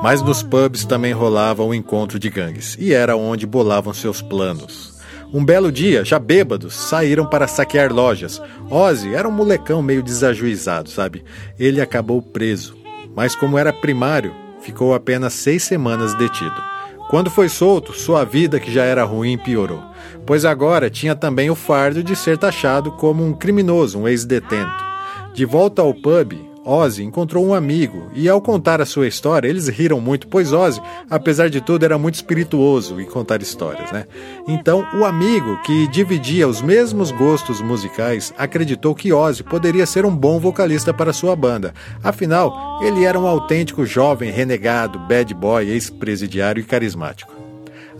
Mas 0.01 0.21
nos 0.21 0.43
pubs 0.43 0.85
também 0.85 1.13
rolava 1.13 1.63
o 1.63 1.69
um 1.69 1.73
encontro 1.73 2.17
de 2.17 2.29
gangues, 2.29 2.75
e 2.79 2.93
era 2.93 3.15
onde 3.15 3.45
bolavam 3.45 3.93
seus 3.93 4.21
planos. 4.21 4.97
Um 5.33 5.43
belo 5.43 5.71
dia, 5.71 6.05
já 6.05 6.17
bêbados, 6.17 6.73
saíram 6.73 7.25
para 7.25 7.47
saquear 7.47 7.91
lojas. 7.91 8.41
Ozzy 8.69 9.13
era 9.13 9.27
um 9.27 9.31
molecão 9.31 9.81
meio 9.81 10.01
desajuizado, 10.01 10.89
sabe? 10.89 11.23
Ele 11.59 11.81
acabou 11.81 12.21
preso, 12.21 12.77
mas 13.13 13.35
como 13.35 13.57
era 13.57 13.73
primário, 13.73 14.33
ficou 14.61 14.93
apenas 14.93 15.33
seis 15.33 15.63
semanas 15.63 16.13
detido. 16.13 16.63
Quando 17.09 17.29
foi 17.29 17.49
solto, 17.49 17.93
sua 17.93 18.23
vida, 18.23 18.59
que 18.59 18.71
já 18.71 18.83
era 18.83 19.03
ruim, 19.03 19.37
piorou, 19.37 19.81
pois 20.25 20.43
agora 20.43 20.89
tinha 20.89 21.15
também 21.15 21.49
o 21.49 21.55
fardo 21.55 22.03
de 22.03 22.15
ser 22.15 22.37
taxado 22.37 22.91
como 22.93 23.25
um 23.25 23.33
criminoso, 23.33 23.99
um 23.99 24.07
ex-detento. 24.07 24.85
De 25.33 25.45
volta 25.45 25.81
ao 25.81 25.93
pub, 25.93 26.33
Ozzy 26.67 27.03
encontrou 27.03 27.45
um 27.45 27.53
amigo 27.53 28.11
e, 28.13 28.27
ao 28.27 28.41
contar 28.41 28.81
a 28.81 28.85
sua 28.85 29.07
história, 29.07 29.47
eles 29.47 29.69
riram 29.69 30.01
muito, 30.01 30.27
pois 30.27 30.51
Ozzy, 30.51 30.81
apesar 31.09 31.49
de 31.49 31.61
tudo, 31.61 31.85
era 31.85 31.97
muito 31.97 32.15
espirituoso 32.15 32.99
em 32.99 33.05
contar 33.05 33.41
histórias, 33.41 33.89
né? 33.89 34.05
Então, 34.45 34.85
o 34.99 35.05
amigo, 35.05 35.57
que 35.63 35.87
dividia 35.87 36.45
os 36.45 36.61
mesmos 36.61 37.09
gostos 37.11 37.61
musicais, 37.61 38.33
acreditou 38.37 38.93
que 38.93 39.13
Ozzy 39.13 39.43
poderia 39.43 39.85
ser 39.85 40.05
um 40.05 40.13
bom 40.13 40.39
vocalista 40.39 40.93
para 40.93 41.13
sua 41.13 41.37
banda. 41.37 41.73
Afinal, 42.03 42.79
ele 42.81 43.05
era 43.05 43.17
um 43.17 43.25
autêntico 43.25 43.85
jovem 43.85 44.29
renegado, 44.29 44.99
bad 44.99 45.33
boy, 45.33 45.69
ex-presidiário 45.69 46.59
e 46.59 46.65
carismático. 46.65 47.31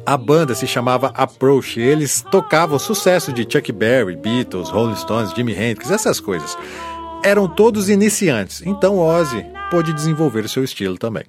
A 0.06 0.18
banda 0.18 0.56
se 0.56 0.68
chamava 0.68 1.08
Approach 1.16 1.80
e 1.80 1.84
eles 1.84 2.22
tocavam 2.22 2.80
sucesso 2.80 3.32
de 3.32 3.44
Chuck 3.50 3.72
Berry, 3.72 4.16
Beatles, 4.16 4.70
Rolling 4.70 4.96
Stones, 4.96 5.34
Jimi 5.34 5.54
Hendrix, 5.54 5.92
essas 5.92 6.20
coisas 6.20 6.58
eram 7.24 7.48
todos 7.48 7.90
iniciantes, 7.90 8.62
então 8.66 8.98
Ozzy 8.98 9.46
pôde 9.70 9.94
desenvolver 9.94 10.48
seu 10.50 10.64
estilo 10.64 10.98
também. 10.98 11.24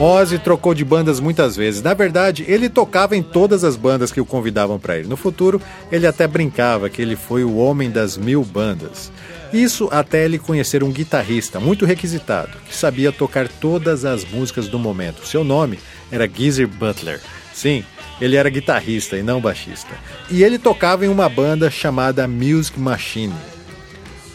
Ozzy 0.00 0.38
trocou 0.38 0.74
de 0.74 0.84
bandas 0.84 1.18
muitas 1.18 1.56
vezes. 1.56 1.82
Na 1.82 1.92
verdade, 1.92 2.44
ele 2.46 2.68
tocava 2.68 3.16
em 3.16 3.22
todas 3.22 3.64
as 3.64 3.74
bandas 3.74 4.12
que 4.12 4.20
o 4.20 4.24
convidavam 4.24 4.78
para 4.78 4.96
ir. 4.96 5.08
No 5.08 5.16
futuro, 5.16 5.60
ele 5.90 6.06
até 6.06 6.24
brincava 6.24 6.88
que 6.88 7.02
ele 7.02 7.16
foi 7.16 7.42
o 7.42 7.56
homem 7.56 7.90
das 7.90 8.16
mil 8.16 8.44
bandas. 8.44 9.10
Isso 9.52 9.88
até 9.90 10.24
ele 10.24 10.38
conhecer 10.38 10.84
um 10.84 10.92
guitarrista 10.92 11.58
muito 11.58 11.84
requisitado, 11.84 12.56
que 12.64 12.76
sabia 12.76 13.10
tocar 13.10 13.48
todas 13.48 14.04
as 14.04 14.24
músicas 14.24 14.68
do 14.68 14.78
momento. 14.78 15.26
Seu 15.26 15.42
nome 15.42 15.80
era 16.12 16.28
Geezer 16.28 16.68
Butler. 16.68 17.20
Sim, 17.52 17.84
ele 18.20 18.36
era 18.36 18.48
guitarrista 18.48 19.16
e 19.16 19.22
não 19.24 19.40
baixista. 19.40 19.90
E 20.30 20.44
ele 20.44 20.60
tocava 20.60 21.06
em 21.06 21.08
uma 21.08 21.28
banda 21.28 21.72
chamada 21.72 22.28
Music 22.28 22.78
Machine. 22.78 23.34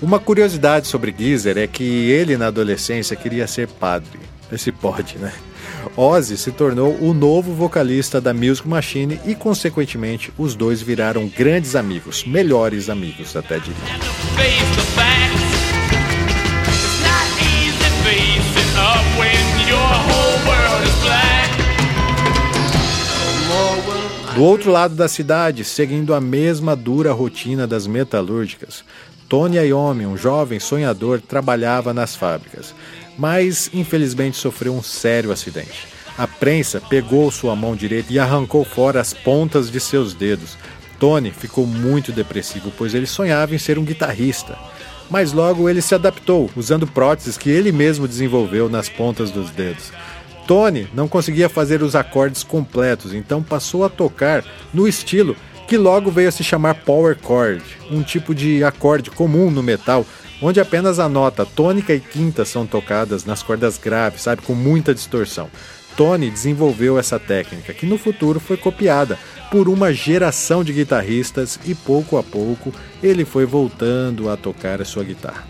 Uma 0.01 0.19
curiosidade 0.19 0.87
sobre 0.87 1.15
Geezer 1.17 1.57
é 1.57 1.67
que 1.67 2.11
ele, 2.11 2.35
na 2.35 2.47
adolescência, 2.47 3.15
queria 3.15 3.47
ser 3.47 3.69
padre. 3.69 4.19
Esse 4.51 4.69
pode, 4.69 5.17
né? 5.17 5.31
Ozzy 5.95 6.37
se 6.37 6.51
tornou 6.51 6.97
o 6.99 7.13
novo 7.13 7.53
vocalista 7.53 8.19
da 8.19 8.33
Music 8.33 8.67
Machine 8.67 9.19
e, 9.25 9.35
consequentemente, 9.35 10.33
os 10.37 10.55
dois 10.55 10.81
viraram 10.81 11.27
grandes 11.27 11.75
amigos, 11.75 12.23
melhores 12.25 12.89
amigos, 12.89 13.35
até 13.35 13.59
diria. 13.59 13.73
Do 24.35 24.43
outro 24.43 24.71
lado 24.71 24.95
da 24.95 25.07
cidade, 25.07 25.63
seguindo 25.63 26.11
a 26.13 26.19
mesma 26.19 26.75
dura 26.75 27.13
rotina 27.13 27.67
das 27.67 27.85
metalúrgicas, 27.85 28.83
Tony 29.29 29.57
Iommi, 29.57 30.07
um 30.07 30.17
jovem 30.17 30.59
sonhador, 30.59 31.21
trabalhava 31.21 31.93
nas 31.93 32.15
fábricas 32.15 32.73
mas 33.17 33.69
infelizmente 33.73 34.37
sofreu 34.37 34.73
um 34.73 34.83
sério 34.83 35.31
acidente. 35.31 35.87
A 36.17 36.27
prensa 36.27 36.79
pegou 36.79 37.31
sua 37.31 37.55
mão 37.55 37.75
direita 37.75 38.13
e 38.13 38.19
arrancou 38.19 38.63
fora 38.63 39.01
as 39.01 39.13
pontas 39.13 39.71
de 39.71 39.79
seus 39.79 40.13
dedos. 40.13 40.57
Tony 40.99 41.31
ficou 41.31 41.65
muito 41.65 42.11
depressivo, 42.11 42.71
pois 42.77 42.93
ele 42.93 43.07
sonhava 43.07 43.55
em 43.55 43.57
ser 43.57 43.79
um 43.79 43.83
guitarrista. 43.83 44.57
Mas 45.09 45.33
logo 45.33 45.67
ele 45.67 45.81
se 45.81 45.95
adaptou, 45.95 46.49
usando 46.55 46.87
próteses 46.87 47.37
que 47.37 47.49
ele 47.49 47.71
mesmo 47.71 48.07
desenvolveu 48.07 48.69
nas 48.69 48.89
pontas 48.89 49.31
dos 49.31 49.49
dedos. 49.49 49.91
Tony 50.47 50.87
não 50.93 51.07
conseguia 51.07 51.49
fazer 51.49 51.81
os 51.81 51.95
acordes 51.95 52.43
completos, 52.43 53.13
então 53.13 53.41
passou 53.41 53.83
a 53.83 53.89
tocar 53.89 54.43
no 54.73 54.87
estilo 54.87 55.35
que 55.67 55.77
logo 55.77 56.11
veio 56.11 56.29
a 56.29 56.31
se 56.31 56.43
chamar 56.43 56.75
power 56.75 57.17
chord, 57.25 57.63
um 57.89 58.03
tipo 58.03 58.35
de 58.35 58.63
acorde 58.63 59.09
comum 59.09 59.49
no 59.49 59.63
metal, 59.63 60.05
onde 60.43 60.59
apenas 60.59 60.99
a 60.99 61.07
nota 61.07 61.45
tônica 61.45 61.93
e 61.93 62.01
quinta 62.01 62.43
são 62.43 62.67
tocadas 62.67 63.23
nas 63.23 63.41
cordas 63.41 63.77
graves, 63.77 64.21
sabe, 64.21 64.41
com 64.41 64.53
muita 64.53 64.93
distorção. 64.93 65.49
Tony 65.95 66.29
desenvolveu 66.29 66.99
essa 66.99 67.17
técnica, 67.17 67.73
que 67.73 67.85
no 67.85 67.97
futuro 67.97 68.41
foi 68.41 68.57
copiada 68.57 69.17
por 69.49 69.69
uma 69.69 69.93
geração 69.93 70.63
de 70.63 70.73
guitarristas 70.73 71.57
e 71.63 71.73
pouco 71.73 72.17
a 72.17 72.23
pouco 72.23 72.73
ele 73.01 73.23
foi 73.23 73.45
voltando 73.45 74.29
a 74.29 74.35
tocar 74.35 74.81
a 74.81 74.85
sua 74.85 75.03
guitarra. 75.03 75.47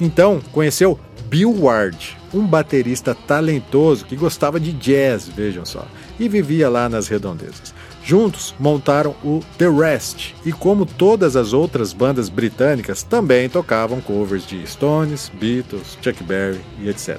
Então, 0.00 0.40
conheceu 0.52 1.00
Bill 1.28 1.64
Ward, 1.64 2.16
um 2.32 2.46
baterista 2.46 3.14
talentoso 3.14 4.04
que 4.04 4.14
gostava 4.14 4.60
de 4.60 4.72
jazz, 4.72 5.26
vejam 5.26 5.64
só, 5.64 5.84
e 6.20 6.28
vivia 6.28 6.68
lá 6.68 6.88
nas 6.88 7.08
redondezas. 7.08 7.74
Juntos 8.08 8.54
montaram 8.58 9.14
o 9.22 9.42
The 9.58 9.68
Rest 9.68 10.32
e, 10.42 10.50
como 10.50 10.86
todas 10.86 11.36
as 11.36 11.52
outras 11.52 11.92
bandas 11.92 12.30
britânicas, 12.30 13.02
também 13.02 13.50
tocavam 13.50 14.00
covers 14.00 14.46
de 14.46 14.66
Stones, 14.66 15.30
Beatles, 15.38 15.98
Chuck 16.00 16.24
Berry 16.24 16.58
e 16.80 16.88
etc. 16.88 17.18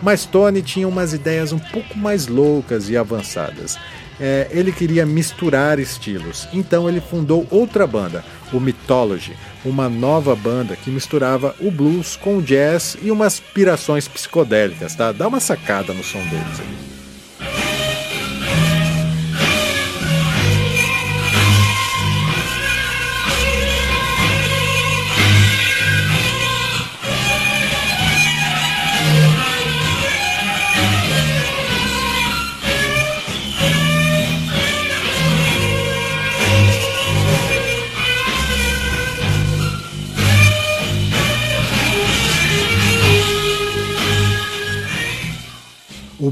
Mas 0.00 0.24
Tony 0.24 0.62
tinha 0.62 0.86
umas 0.86 1.12
ideias 1.12 1.50
um 1.50 1.58
pouco 1.58 1.98
mais 1.98 2.28
loucas 2.28 2.88
e 2.88 2.96
avançadas. 2.96 3.76
É, 4.20 4.46
ele 4.52 4.70
queria 4.70 5.04
misturar 5.04 5.80
estilos, 5.80 6.46
então 6.52 6.88
ele 6.88 7.00
fundou 7.00 7.44
outra 7.50 7.84
banda, 7.84 8.24
o 8.52 8.60
Mythology, 8.60 9.36
uma 9.64 9.88
nova 9.88 10.36
banda 10.36 10.76
que 10.76 10.88
misturava 10.88 11.52
o 11.58 11.68
blues 11.68 12.14
com 12.14 12.36
o 12.36 12.42
jazz 12.42 12.96
e 13.02 13.10
umas 13.10 13.40
pirações 13.40 14.06
psicodélicas, 14.06 14.94
tá? 14.94 15.10
Dá 15.10 15.26
uma 15.26 15.40
sacada 15.40 15.92
no 15.92 16.04
som 16.04 16.20
deles 16.20 16.60
ali. 16.60 16.91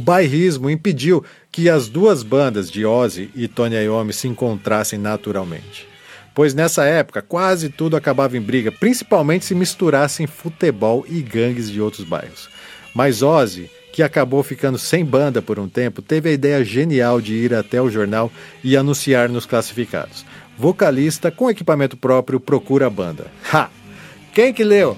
Bairrismo 0.01 0.71
impediu 0.71 1.25
que 1.53 1.69
as 1.69 1.89
duas 1.89 2.23
bandas 2.23 2.71
de 2.71 2.85
Ozzy 2.85 3.31
e 3.35 3.47
Tony 3.47 3.77
Iommi 3.77 4.13
se 4.13 4.27
encontrassem 4.27 4.99
naturalmente. 4.99 5.87
Pois 6.35 6.55
nessa 6.55 6.85
época 6.85 7.21
quase 7.21 7.69
tudo 7.69 7.97
acabava 7.97 8.37
em 8.37 8.41
briga, 8.41 8.73
principalmente 8.73 9.45
se 9.45 9.55
misturassem 9.55 10.27
futebol 10.27 11.05
e 11.09 11.21
gangues 11.21 11.71
de 11.71 11.81
outros 11.81 12.05
bairros. 12.05 12.49
Mas 12.95 13.23
Ozzy, 13.23 13.71
que 13.93 14.03
acabou 14.03 14.43
ficando 14.43 14.79
sem 14.79 15.05
banda 15.05 15.43
por 15.43 15.59
um 15.59 15.69
tempo, 15.69 16.01
teve 16.01 16.31
a 16.31 16.33
ideia 16.33 16.65
genial 16.65 17.21
de 17.21 17.35
ir 17.35 17.55
até 17.55 17.81
o 17.81 17.91
jornal 17.91 18.33
e 18.63 18.77
anunciar 18.77 19.29
nos 19.29 19.47
classificados. 19.47 20.25
Vocalista 20.57 21.31
com 21.31 21.51
equipamento 21.51 21.97
próprio 21.97 22.39
procura 22.39 22.87
a 22.87 22.91
banda. 22.91 23.27
Ha! 23.53 23.69
Quem 24.33 24.53
que 24.53 24.63
leu? 24.63 24.97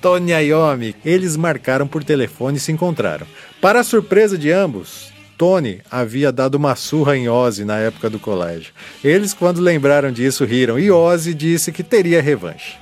Tony 0.00 0.32
Iommi. 0.32 0.94
Eles 1.02 1.36
marcaram 1.36 1.86
por 1.86 2.04
telefone 2.04 2.58
e 2.58 2.60
se 2.60 2.70
encontraram. 2.70 3.26
Para 3.64 3.80
a 3.80 3.82
surpresa 3.82 4.36
de 4.36 4.50
ambos, 4.50 5.10
Tony 5.38 5.80
havia 5.90 6.30
dado 6.30 6.56
uma 6.56 6.76
surra 6.76 7.16
em 7.16 7.30
Ozzy 7.30 7.64
na 7.64 7.78
época 7.78 8.10
do 8.10 8.18
colégio. 8.18 8.74
Eles, 9.02 9.32
quando 9.32 9.58
lembraram 9.58 10.12
disso, 10.12 10.44
riram 10.44 10.78
e 10.78 10.90
Ozzy 10.90 11.32
disse 11.32 11.72
que 11.72 11.82
teria 11.82 12.20
revanche. 12.20 12.76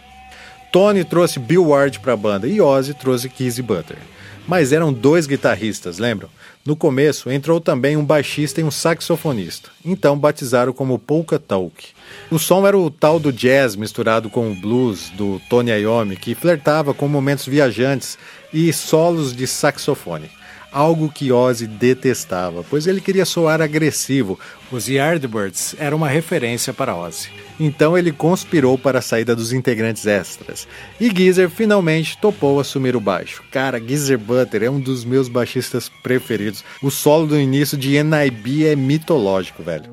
Tony 0.73 1.05
trouxe 1.05 1.39
Bill 1.39 1.69
Ward 1.69 2.01
para 2.01 2.15
a 2.15 2.17
banda 2.17 2.49
e 2.49 2.61
Ozzy 2.61 2.95
trouxe 2.95 3.29
Kizzy 3.29 3.63
Butter. 3.63 3.97
Mas 4.45 4.73
eram 4.73 4.93
dois 4.93 5.25
guitarristas, 5.25 5.99
lembram? 5.99 6.29
No 6.67 6.75
começo 6.75 7.31
entrou 7.31 7.61
também 7.61 7.97
um 7.97 8.05
baixista 8.05 8.61
e 8.61 8.65
um 8.65 8.71
saxofonista, 8.73 9.71
então 9.85 10.19
batizaram 10.19 10.73
como 10.73 10.99
Polka 10.99 11.39
Talk. 11.39 11.91
O 12.29 12.41
som 12.41 12.67
era 12.67 12.77
o 12.77 12.91
tal 12.91 13.21
do 13.21 13.33
jazz 13.33 13.77
misturado 13.77 14.29
com 14.29 14.51
o 14.51 14.55
blues 14.57 15.11
do 15.11 15.41
Tony 15.49 15.71
Iommi, 15.71 16.17
que 16.17 16.35
flertava 16.35 16.93
com 16.93 17.07
momentos 17.07 17.47
viajantes 17.47 18.19
e 18.53 18.73
solos 18.73 19.33
de 19.33 19.47
saxofone 19.47 20.42
algo 20.73 21.13
que 21.13 21.31
Ozzy 21.31 21.67
detestava, 21.67 22.65
pois 22.69 22.87
ele 22.87 23.01
queria 23.01 23.25
soar 23.25 23.61
agressivo. 23.61 24.39
Os 24.71 24.89
Yardbirds 24.89 25.77
eram 25.79 25.99
uma 25.99 26.09
referência 26.09 26.73
para 26.73 26.97
Ozzy. 26.97 27.29
Então 27.61 27.97
ele 27.97 28.11
conspirou 28.11 28.79
para 28.79 29.01
a 29.01 29.03
saída 29.03 29.37
dos 29.37 29.53
integrantes 29.53 30.07
extras. 30.07 30.67
E 30.99 31.11
Geezer 31.11 31.51
finalmente 31.51 32.17
topou 32.19 32.59
assumir 32.59 32.97
o 32.97 33.01
baixo. 33.01 33.43
Cara, 33.51 33.79
Geezer 33.79 34.19
Butter 34.19 34.63
é 34.63 34.71
um 34.71 34.81
dos 34.81 35.05
meus 35.05 35.29
baixistas 35.29 35.91
preferidos. 36.03 36.65
O 36.83 36.91
solo 36.91 37.27
do 37.27 37.39
início 37.39 37.77
de 37.77 38.03
NIB 38.03 38.67
é 38.67 38.75
mitológico, 38.75 39.63
velho. 39.63 39.93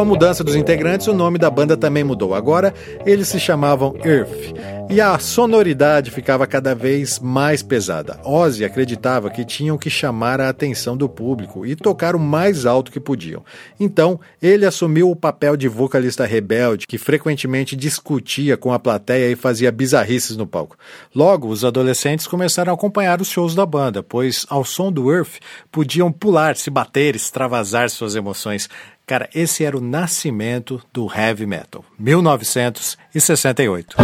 Com 0.00 0.04
a 0.04 0.06
mudança 0.06 0.42
dos 0.42 0.56
integrantes, 0.56 1.08
o 1.08 1.12
nome 1.12 1.36
da 1.36 1.50
banda 1.50 1.76
também 1.76 2.02
mudou. 2.02 2.34
Agora 2.34 2.72
eles 3.04 3.28
se 3.28 3.38
chamavam 3.38 3.94
Earth 4.02 4.54
e 4.88 4.98
a 4.98 5.18
sonoridade 5.18 6.10
ficava 6.10 6.46
cada 6.46 6.74
vez 6.74 7.18
mais 7.18 7.62
pesada. 7.62 8.18
Ozzy 8.24 8.64
acreditava 8.64 9.28
que 9.28 9.44
tinham 9.44 9.76
que 9.76 9.90
chamar 9.90 10.40
a 10.40 10.48
atenção 10.48 10.96
do 10.96 11.06
público 11.06 11.66
e 11.66 11.76
tocar 11.76 12.16
o 12.16 12.18
mais 12.18 12.64
alto 12.64 12.90
que 12.90 12.98
podiam. 12.98 13.44
Então, 13.78 14.18
ele 14.40 14.64
assumiu 14.64 15.10
o 15.10 15.14
papel 15.14 15.54
de 15.54 15.68
vocalista 15.68 16.24
rebelde 16.24 16.86
que 16.86 16.96
frequentemente 16.96 17.76
discutia 17.76 18.56
com 18.56 18.72
a 18.72 18.78
plateia 18.78 19.30
e 19.30 19.36
fazia 19.36 19.70
bizarrices 19.70 20.34
no 20.34 20.46
palco. 20.46 20.78
Logo, 21.14 21.46
os 21.46 21.62
adolescentes 21.62 22.26
começaram 22.26 22.72
a 22.72 22.74
acompanhar 22.74 23.20
os 23.20 23.28
shows 23.28 23.54
da 23.54 23.66
banda, 23.66 24.02
pois 24.02 24.46
ao 24.48 24.64
som 24.64 24.90
do 24.90 25.12
Earth 25.12 25.40
podiam 25.70 26.10
pular, 26.10 26.56
se 26.56 26.70
bater, 26.70 27.14
extravasar 27.14 27.90
suas 27.90 28.16
emoções. 28.16 28.66
Cara, 29.10 29.28
esse 29.34 29.64
era 29.64 29.76
o 29.76 29.80
nascimento 29.80 30.80
do 30.92 31.12
heavy 31.12 31.44
metal, 31.44 31.84
1968. 31.98 33.96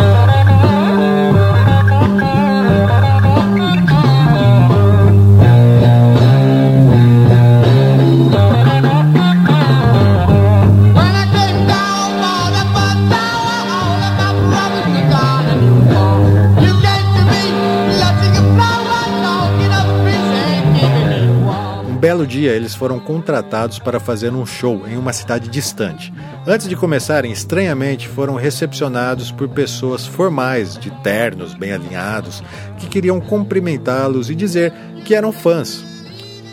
Mesmo 22.27 22.41
dia, 22.41 22.53
eles 22.53 22.75
foram 22.75 22.99
contratados 22.99 23.79
para 23.79 24.01
fazer 24.01 24.33
um 24.33 24.45
show 24.45 24.87
em 24.87 24.97
uma 24.97 25.13
cidade 25.13 25.49
distante. 25.49 26.13
Antes 26.47 26.69
de 26.69 26.77
começarem, 26.77 27.31
estranhamente, 27.31 28.09
foram 28.09 28.35
recepcionados 28.35 29.31
por 29.31 29.49
pessoas 29.49 30.05
formais, 30.05 30.77
de 30.77 30.91
ternos 31.03 31.55
bem 31.55 31.73
alinhados, 31.73 32.43
que 32.79 32.89
queriam 32.89 33.21
cumprimentá-los 33.21 34.29
e 34.29 34.35
dizer 34.35 34.73
que 35.05 35.15
eram 35.15 35.33
fãs. 35.33 35.85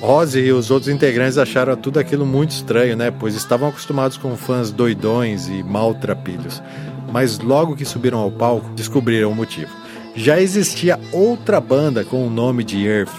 Ozzy 0.02 0.42
e 0.42 0.52
os 0.52 0.70
outros 0.70 0.94
integrantes 0.94 1.38
acharam 1.38 1.76
tudo 1.76 2.00
aquilo 2.00 2.26
muito 2.26 2.52
estranho, 2.52 2.96
né? 2.96 3.10
Pois 3.10 3.36
estavam 3.36 3.70
acostumados 3.70 4.18
com 4.18 4.36
fãs 4.36 4.72
doidões 4.72 5.48
e 5.48 5.64
maltrapilhos. 5.64 6.62
Mas 7.12 7.40
logo 7.40 7.76
que 7.76 7.86
subiram 7.86 8.20
ao 8.20 8.32
palco, 8.32 8.70
descobriram 8.76 9.32
o 9.32 9.36
motivo. 9.36 9.72
Já 10.16 10.40
existia 10.40 11.00
outra 11.12 11.60
banda 11.60 12.04
com 12.04 12.28
o 12.28 12.30
nome 12.30 12.64
de 12.64 12.86
Earth. 12.86 13.14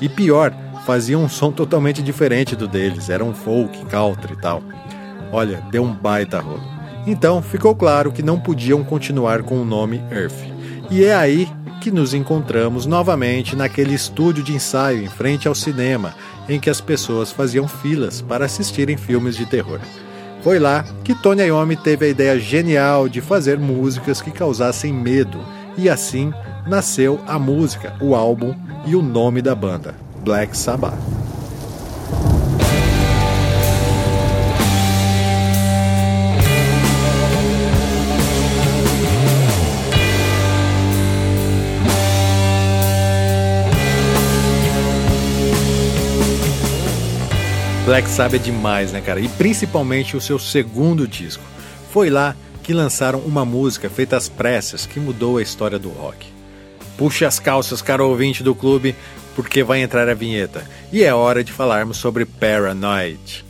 E 0.00 0.08
pior, 0.08 0.54
fazia 0.88 1.18
um 1.18 1.28
som 1.28 1.52
totalmente 1.52 2.02
diferente 2.02 2.56
do 2.56 2.66
deles, 2.66 3.10
era 3.10 3.22
um 3.22 3.34
folk, 3.34 3.84
country 3.90 4.32
e 4.32 4.40
tal. 4.40 4.62
Olha, 5.30 5.62
deu 5.70 5.84
um 5.84 5.92
baita 5.92 6.40
rolo. 6.40 6.62
Então 7.06 7.42
ficou 7.42 7.76
claro 7.76 8.10
que 8.10 8.22
não 8.22 8.40
podiam 8.40 8.82
continuar 8.82 9.42
com 9.42 9.60
o 9.60 9.66
nome 9.66 10.02
Earth. 10.10 10.50
E 10.90 11.04
é 11.04 11.14
aí 11.14 11.46
que 11.82 11.90
nos 11.90 12.14
encontramos 12.14 12.86
novamente 12.86 13.54
naquele 13.54 13.92
estúdio 13.92 14.42
de 14.42 14.54
ensaio 14.54 15.04
em 15.04 15.08
frente 15.08 15.46
ao 15.46 15.54
cinema, 15.54 16.14
em 16.48 16.58
que 16.58 16.70
as 16.70 16.80
pessoas 16.80 17.30
faziam 17.30 17.68
filas 17.68 18.22
para 18.22 18.46
assistirem 18.46 18.96
filmes 18.96 19.36
de 19.36 19.44
terror. 19.44 19.80
Foi 20.40 20.58
lá 20.58 20.86
que 21.04 21.14
Tony 21.14 21.42
Iommi 21.42 21.76
teve 21.76 22.06
a 22.06 22.08
ideia 22.08 22.40
genial 22.40 23.10
de 23.10 23.20
fazer 23.20 23.58
músicas 23.58 24.22
que 24.22 24.30
causassem 24.30 24.90
medo, 24.90 25.38
e 25.76 25.86
assim 25.86 26.32
nasceu 26.66 27.20
a 27.26 27.38
música, 27.38 27.94
o 28.00 28.14
álbum 28.14 28.54
e 28.86 28.96
o 28.96 29.02
nome 29.02 29.42
da 29.42 29.54
banda, 29.54 29.94
Black 30.28 30.54
Sabbath. 30.54 30.92
Black 47.86 48.06
Sabbath 48.10 48.34
é 48.34 48.38
demais, 48.38 48.92
né, 48.92 49.00
cara? 49.00 49.18
E 49.18 49.28
principalmente 49.30 50.14
o 50.14 50.20
seu 50.20 50.38
segundo 50.38 51.08
disco. 51.08 51.42
Foi 51.90 52.10
lá 52.10 52.36
que 52.62 52.74
lançaram 52.74 53.20
uma 53.20 53.46
música 53.46 53.88
feita 53.88 54.18
às 54.18 54.28
pressas 54.28 54.84
que 54.84 55.00
mudou 55.00 55.38
a 55.38 55.42
história 55.42 55.78
do 55.78 55.88
rock. 55.88 56.26
Puxe 56.98 57.24
as 57.24 57.38
calças, 57.38 57.80
caro 57.80 58.08
ouvinte 58.08 58.42
do 58.42 58.56
clube, 58.56 58.94
porque 59.38 59.62
vai 59.62 59.80
entrar 59.80 60.08
a 60.08 60.14
vinheta. 60.14 60.68
E 60.92 61.04
é 61.04 61.14
hora 61.14 61.44
de 61.44 61.52
falarmos 61.52 61.98
sobre 61.98 62.24
Paranoid. 62.24 63.44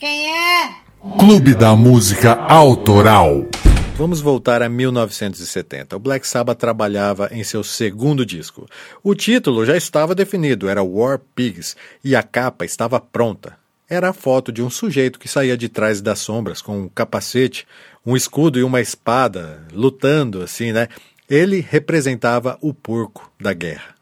Quem 0.00 0.26
é? 0.26 0.70
Clube 1.18 1.54
da 1.54 1.76
Música 1.76 2.32
Autoral. 2.32 3.46
Vamos 3.94 4.22
voltar 4.22 4.62
a 4.62 4.70
1970. 4.70 5.96
O 5.96 5.98
Black 5.98 6.26
Sabbath 6.26 6.58
trabalhava 6.58 7.28
em 7.30 7.44
seu 7.44 7.62
segundo 7.62 8.24
disco. 8.24 8.66
O 9.02 9.14
título 9.14 9.66
já 9.66 9.76
estava 9.76 10.14
definido, 10.14 10.66
era 10.66 10.82
War 10.82 11.20
Pigs, 11.34 11.76
e 12.02 12.16
a 12.16 12.22
capa 12.22 12.64
estava 12.64 12.98
pronta. 12.98 13.54
Era 13.86 14.08
a 14.08 14.14
foto 14.14 14.50
de 14.50 14.62
um 14.62 14.70
sujeito 14.70 15.18
que 15.18 15.28
saía 15.28 15.58
de 15.58 15.68
trás 15.68 16.00
das 16.00 16.20
sombras 16.20 16.62
com 16.62 16.84
um 16.84 16.88
capacete, 16.88 17.66
um 18.06 18.16
escudo 18.16 18.58
e 18.58 18.64
uma 18.64 18.80
espada, 18.80 19.62
lutando 19.74 20.42
assim, 20.42 20.72
né? 20.72 20.88
Ele 21.28 21.60
representava 21.60 22.58
o 22.60 22.74
porco 22.74 23.30
da 23.40 23.54
guerra. 23.54 23.94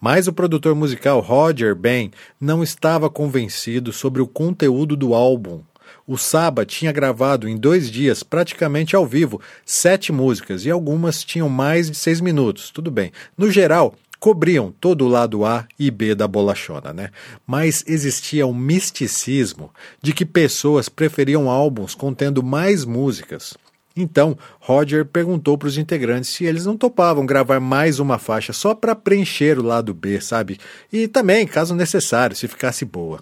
Mas 0.00 0.28
o 0.28 0.32
produtor 0.32 0.74
musical 0.74 1.18
Roger 1.20 1.74
Ben 1.74 2.12
não 2.40 2.62
estava 2.62 3.10
convencido 3.10 3.92
sobre 3.92 4.22
o 4.22 4.26
conteúdo 4.26 4.96
do 4.96 5.14
álbum. 5.14 5.62
O 6.06 6.16
Saba 6.16 6.64
tinha 6.64 6.92
gravado 6.92 7.48
em 7.48 7.56
dois 7.56 7.90
dias, 7.90 8.22
praticamente 8.22 8.94
ao 8.94 9.06
vivo, 9.06 9.40
sete 9.64 10.12
músicas 10.12 10.64
e 10.64 10.70
algumas 10.70 11.24
tinham 11.24 11.48
mais 11.48 11.90
de 11.90 11.96
seis 11.96 12.20
minutos. 12.20 12.70
Tudo 12.70 12.90
bem. 12.90 13.10
No 13.36 13.50
geral, 13.50 13.94
cobriam 14.20 14.72
todo 14.80 15.06
o 15.06 15.08
lado 15.08 15.44
A 15.44 15.66
e 15.78 15.90
B 15.90 16.14
da 16.14 16.28
bolachona, 16.28 16.92
né? 16.92 17.10
Mas 17.46 17.82
existia 17.86 18.46
um 18.46 18.54
misticismo 18.54 19.70
de 20.00 20.12
que 20.12 20.24
pessoas 20.24 20.88
preferiam 20.88 21.50
álbuns 21.50 21.94
contendo 21.94 22.42
mais 22.42 22.84
músicas. 22.84 23.56
Então, 23.96 24.36
Roger 24.58 25.04
perguntou 25.04 25.56
para 25.56 25.68
os 25.68 25.78
integrantes 25.78 26.30
se 26.30 26.44
eles 26.44 26.66
não 26.66 26.76
topavam 26.76 27.24
gravar 27.24 27.60
mais 27.60 28.00
uma 28.00 28.18
faixa 28.18 28.52
só 28.52 28.74
para 28.74 28.94
preencher 28.94 29.58
o 29.58 29.62
lado 29.62 29.94
B, 29.94 30.20
sabe? 30.20 30.58
E 30.92 31.06
também, 31.06 31.46
caso 31.46 31.76
necessário, 31.76 32.34
se 32.34 32.48
ficasse 32.48 32.84
boa. 32.84 33.20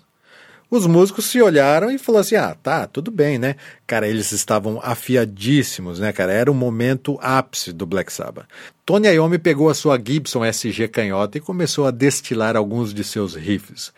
Os 0.70 0.86
músicos 0.86 1.26
se 1.26 1.42
olharam 1.42 1.90
e 1.90 1.98
falaram 1.98 2.22
assim: 2.22 2.36
ah, 2.36 2.56
tá, 2.62 2.86
tudo 2.86 3.10
bem, 3.10 3.38
né? 3.38 3.56
Cara, 3.86 4.08
eles 4.08 4.32
estavam 4.32 4.80
afiadíssimos, 4.82 5.98
né, 6.00 6.10
cara? 6.14 6.32
Era 6.32 6.50
o 6.50 6.54
momento 6.54 7.18
ápice 7.20 7.74
do 7.74 7.84
Black 7.84 8.10
Sabbath. 8.10 8.46
Tony 8.86 9.08
Iommi 9.08 9.38
pegou 9.38 9.68
a 9.68 9.74
sua 9.74 10.00
Gibson 10.02 10.42
SG 10.42 10.88
canhota 10.88 11.36
e 11.36 11.42
começou 11.42 11.86
a 11.86 11.90
destilar 11.90 12.56
alguns 12.56 12.94
de 12.94 13.04
seus 13.04 13.34
riffs. 13.34 13.92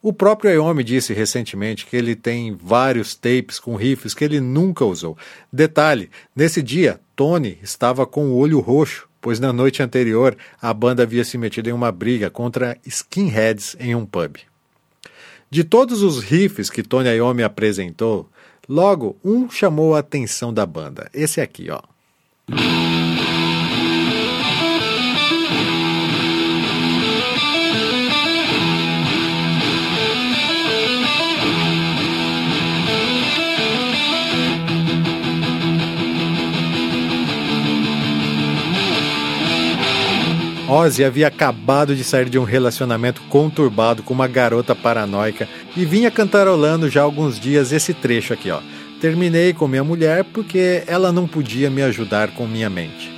O 0.00 0.12
próprio 0.12 0.50
Iommi 0.52 0.84
disse 0.84 1.12
recentemente 1.12 1.84
que 1.84 1.96
ele 1.96 2.14
tem 2.14 2.56
vários 2.56 3.14
tapes 3.14 3.58
com 3.58 3.74
riffs 3.74 4.14
que 4.14 4.24
ele 4.24 4.40
nunca 4.40 4.84
usou. 4.84 5.16
Detalhe: 5.52 6.08
nesse 6.34 6.62
dia, 6.62 7.00
Tony 7.16 7.58
estava 7.62 8.06
com 8.06 8.26
o 8.26 8.36
olho 8.36 8.60
roxo, 8.60 9.08
pois 9.20 9.40
na 9.40 9.52
noite 9.52 9.82
anterior 9.82 10.36
a 10.62 10.72
banda 10.72 11.02
havia 11.02 11.24
se 11.24 11.36
metido 11.36 11.68
em 11.68 11.72
uma 11.72 11.90
briga 11.90 12.30
contra 12.30 12.78
skinheads 12.86 13.76
em 13.80 13.94
um 13.94 14.06
pub. 14.06 14.36
De 15.50 15.64
todos 15.64 16.02
os 16.02 16.22
riffs 16.22 16.70
que 16.70 16.82
Tony 16.82 17.08
Iommi 17.08 17.42
apresentou, 17.42 18.28
logo 18.68 19.16
um 19.24 19.50
chamou 19.50 19.96
a 19.96 20.00
atenção 20.00 20.52
da 20.52 20.64
banda. 20.64 21.10
Esse 21.12 21.40
aqui, 21.40 21.68
ó. 21.70 21.80
Ozzy 40.68 41.02
havia 41.02 41.28
acabado 41.28 41.96
de 41.96 42.04
sair 42.04 42.28
de 42.28 42.38
um 42.38 42.44
relacionamento 42.44 43.22
conturbado 43.30 44.02
com 44.02 44.12
uma 44.12 44.28
garota 44.28 44.74
paranoica 44.74 45.48
e 45.74 45.82
vinha 45.86 46.10
cantarolando 46.10 46.90
já 46.90 47.00
há 47.00 47.04
alguns 47.04 47.40
dias 47.40 47.72
esse 47.72 47.94
trecho 47.94 48.34
aqui, 48.34 48.50
ó. 48.50 48.60
Terminei 49.00 49.54
com 49.54 49.66
minha 49.66 49.82
mulher 49.82 50.24
porque 50.24 50.82
ela 50.86 51.10
não 51.10 51.26
podia 51.26 51.70
me 51.70 51.80
ajudar 51.80 52.32
com 52.32 52.46
minha 52.46 52.68
mente. 52.68 53.10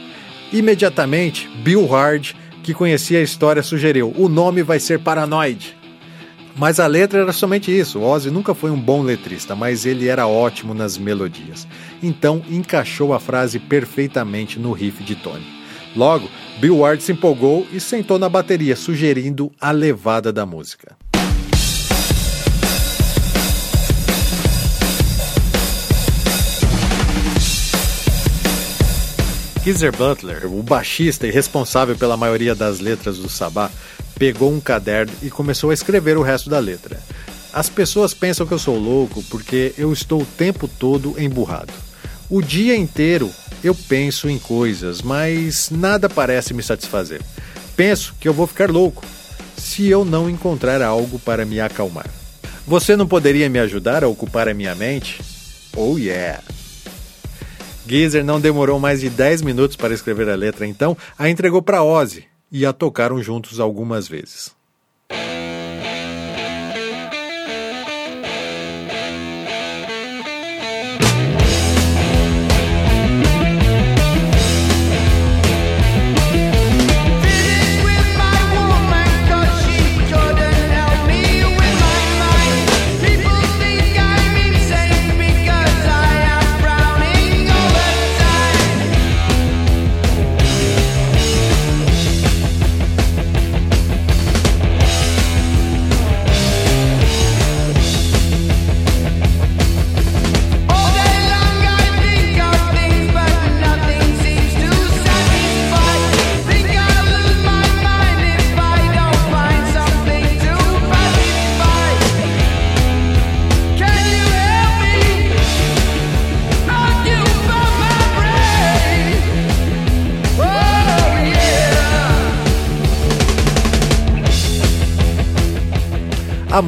Imediatamente, 0.53 1.49
Bill 1.65 1.87
Hard, 1.87 2.35
que 2.63 2.73
conhecia 2.73 3.19
a 3.19 3.23
história, 3.23 3.65
sugeriu: 3.65 4.15
o 4.17 4.29
nome 4.29 4.63
vai 4.63 4.79
ser 4.79 5.01
Paranoid. 5.01 5.77
Mas 6.57 6.79
a 6.79 6.87
letra 6.87 7.23
era 7.23 7.33
somente 7.33 7.77
isso. 7.77 8.01
Ozzy 8.01 8.31
nunca 8.31 8.55
foi 8.55 8.71
um 8.71 8.81
bom 8.81 9.03
letrista, 9.03 9.57
mas 9.57 9.85
ele 9.85 10.07
era 10.07 10.25
ótimo 10.25 10.73
nas 10.73 10.97
melodias. 10.97 11.67
Então 12.01 12.45
encaixou 12.49 13.13
a 13.13 13.19
frase 13.19 13.59
perfeitamente 13.59 14.57
no 14.57 14.71
riff 14.71 15.03
de 15.03 15.17
Tony. 15.17 15.60
Logo, 15.95 16.31
Bill 16.61 16.79
Ward 16.79 17.03
se 17.03 17.13
empolgou 17.13 17.67
e 17.73 17.81
sentou 17.81 18.19
na 18.19 18.29
bateria, 18.29 18.77
sugerindo 18.77 19.51
a 19.61 19.73
levada 19.73 20.33
da 20.33 20.47
música. 20.47 20.97
Geezer 29.65 29.95
Butler, 29.95 30.47
o 30.47 30.63
baixista 30.63 31.27
e 31.27 31.31
responsável 31.31 31.95
pela 31.95 32.17
maioria 32.17 32.55
das 32.55 32.81
letras 32.81 33.19
do 33.19 33.29
Sabá, 33.29 33.71
pegou 34.19 34.51
um 34.51 34.61
caderno 34.61 35.13
e 35.23 35.29
começou 35.29 35.71
a 35.71 35.75
escrever 35.75 36.17
o 36.17 36.23
resto 36.23 36.49
da 36.49 36.59
letra. 36.59 36.99
As 37.53 37.69
pessoas 37.69 38.15
pensam 38.15 38.47
que 38.47 38.55
eu 38.55 38.59
sou 38.59 38.79
louco 38.79 39.23
porque 39.25 39.75
eu 39.77 39.93
estou 39.93 40.23
o 40.23 40.27
tempo 40.27 40.67
todo 40.67 41.21
emburrado. 41.21 41.73
O 42.31 42.41
dia 42.41 42.77
inteiro 42.77 43.31
eu 43.63 43.75
penso 43.75 44.29
em 44.29 44.39
coisas, 44.39 45.03
mas 45.03 45.71
nada 45.71 46.09
parece 46.09 46.55
me 46.55 46.63
satisfazer. 46.63 47.21
Penso 47.77 48.15
que 48.21 48.29
eu 48.29 48.33
vou 48.33 48.47
ficar 48.47 48.71
louco 48.71 49.05
se 49.57 49.89
eu 49.89 50.05
não 50.05 50.29
encontrar 50.29 50.83
algo 50.83 51.19
para 51.19 51.45
me 51.45 51.61
acalmar. 51.61 52.07
Você 52.67 52.97
não 52.97 53.07
poderia 53.07 53.49
me 53.49 53.59
ajudar 53.59 54.03
a 54.03 54.09
ocupar 54.09 54.49
a 54.49 54.55
minha 54.55 54.75
mente? 54.75 55.21
Oh 55.77 55.99
yeah! 55.99 56.43
Geezer 57.87 58.25
não 58.25 58.41
demorou 58.41 58.79
mais 58.79 59.01
de 59.01 59.11
10 59.11 59.43
minutos 59.43 59.77
para 59.77 59.93
escrever 59.93 60.29
a 60.29 60.37
letra, 60.37 60.67
então 60.67 60.97
a 61.19 61.29
entregou 61.29 61.61
para 61.61 61.83
Ozzy 61.83 62.25
e 62.51 62.65
a 62.65 62.73
tocaram 62.73 63.23
juntos 63.23 63.61
algumas 63.61 64.07
vezes. 64.07 64.53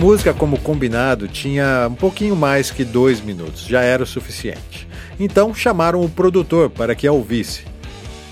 Música, 0.03 0.35
como 0.35 0.59
combinado, 0.59 1.29
tinha 1.29 1.87
um 1.89 1.95
pouquinho 1.95 2.35
mais 2.35 2.73
que 2.73 2.85
dois 2.85 3.21
minutos, 3.21 3.65
já 3.65 3.83
era 3.83 4.03
o 4.03 4.07
suficiente. 4.07 4.89
Então 5.19 5.55
chamaram 5.55 6.05
o 6.05 6.09
produtor 6.09 6.69
para 6.69 6.93
que 6.93 7.07
a 7.07 7.13
ouvisse. 7.13 7.63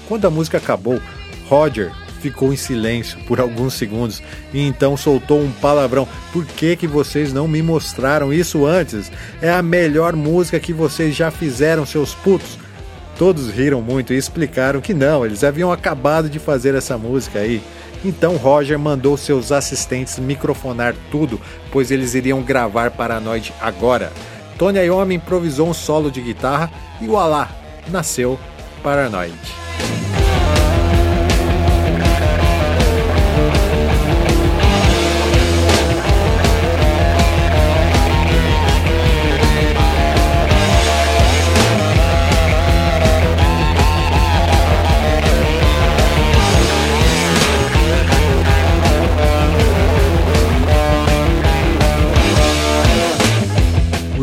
Quando 0.09 0.27
a 0.27 0.31
música 0.31 0.59
acabou, 0.59 1.01
Roger 1.47 1.93
ficou 2.21 2.53
em 2.53 2.57
silêncio 2.57 3.21
por 3.21 3.39
alguns 3.39 3.75
segundos 3.75 4.21
e 4.53 4.61
então 4.67 4.97
soltou 4.97 5.41
um 5.41 5.53
palavrão. 5.53 6.09
Por 6.33 6.45
que, 6.45 6.75
que 6.75 6.89
vocês 6.89 7.33
não 7.33 7.47
me 7.47 7.63
mostraram 7.63 8.33
isso 8.33 8.67
antes? 8.67 9.11
É 9.41 9.53
a 9.53 9.63
melhor 9.63 10.17
música 10.17 10.59
que 10.59 10.73
vocês 10.73 11.15
já 11.15 11.31
fizeram, 11.31 11.87
seus 11.87 12.17
putos. 12.17 12.59
Todos 13.17 13.49
riram 13.49 13.81
muito 13.81 14.13
e 14.13 14.17
explicaram 14.17 14.81
que 14.81 14.93
não, 14.93 15.25
eles 15.25 15.45
haviam 15.45 15.71
acabado 15.71 16.29
de 16.29 16.41
fazer 16.41 16.75
essa 16.75 16.99
música 16.99 17.39
aí. 17.39 17.63
Então 18.05 18.37
Roger 18.37 18.79
mandou 18.79 19.17
seus 19.17 19.53
assistentes 19.53 20.19
microfonar 20.19 20.95
tudo, 21.11 21.41
pois 21.71 21.91
eles 21.91 22.15
iriam 22.15 22.43
gravar 22.43 22.91
Paranoid 22.91 23.53
agora. 23.61 24.13
Tony 24.59 24.79
Iommi 24.79 25.15
improvisou 25.15 25.69
um 25.69 25.75
solo 25.75 26.11
de 26.11 26.21
guitarra 26.21 26.71
e 27.01 27.09
o 27.09 27.17
Alá 27.17 27.51
nasceu 27.89 28.39
Paranoid. 28.83 29.70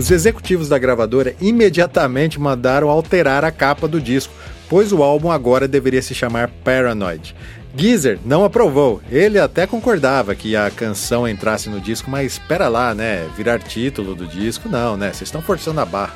Os 0.08 0.12
executivos 0.12 0.70
da 0.70 0.78
gravadora 0.78 1.36
imediatamente 1.42 2.40
mandaram 2.40 2.88
alterar 2.88 3.44
a 3.44 3.52
capa 3.52 3.90
do 3.90 4.00
disco, 4.00 4.34
pois 4.70 4.94
o 4.94 5.04
álbum 5.04 5.30
agora 5.30 5.68
deveria 5.68 6.02
se 6.02 6.16
chamar 6.16 6.50
Paranoid. 6.64 7.36
Geezer 7.76 8.18
não 8.24 8.46
aprovou. 8.46 9.02
Ele 9.12 9.38
até 9.38 9.68
concordava 9.68 10.34
que 10.34 10.56
a 10.56 10.72
canção 10.72 11.28
entrasse 11.28 11.70
no 11.70 11.82
disco, 11.82 12.10
mas 12.10 12.32
espera 12.32 12.70
lá, 12.70 12.96
né? 12.96 13.28
Virar 13.36 13.60
título 13.60 14.16
do 14.16 14.26
disco, 14.26 14.70
não, 14.70 14.96
né? 14.96 15.08
Vocês 15.08 15.24
estão 15.24 15.42
forçando 15.42 15.82
a 15.82 15.86
barra. 15.86 16.16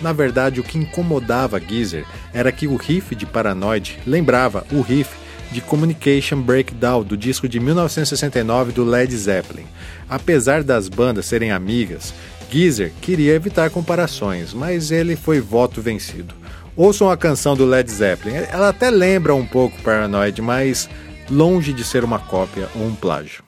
Na 0.00 0.12
verdade, 0.12 0.60
o 0.60 0.62
que 0.62 0.78
incomodava 0.78 1.58
Geezer 1.58 2.06
era 2.32 2.52
que 2.52 2.68
o 2.68 2.76
riff 2.76 3.12
de 3.16 3.26
Paranoid 3.26 3.98
lembrava 4.06 4.64
o 4.70 4.80
riff 4.82 5.16
de 5.50 5.60
Communication 5.60 6.40
Breakdown 6.40 7.02
do 7.02 7.16
disco 7.16 7.48
de 7.48 7.58
1969 7.58 8.70
do 8.70 8.84
Led 8.84 9.12
Zeppelin. 9.16 9.66
Apesar 10.08 10.62
das 10.62 10.88
bandas 10.88 11.26
serem 11.26 11.50
amigas, 11.50 12.14
Geezer 12.52 12.92
queria 13.00 13.32
evitar 13.32 13.70
comparações, 13.70 14.52
mas 14.52 14.90
ele 14.90 15.16
foi 15.16 15.40
voto 15.40 15.80
vencido. 15.80 16.34
Ouçam 16.76 17.08
a 17.08 17.16
canção 17.16 17.56
do 17.56 17.64
Led 17.64 17.90
Zeppelin, 17.90 18.36
ela 18.50 18.68
até 18.68 18.90
lembra 18.90 19.34
um 19.34 19.46
pouco 19.46 19.80
Paranoid, 19.80 20.42
mas 20.42 20.86
longe 21.30 21.72
de 21.72 21.82
ser 21.82 22.04
uma 22.04 22.18
cópia 22.18 22.68
ou 22.74 22.86
um 22.86 22.94
plágio. 22.94 23.42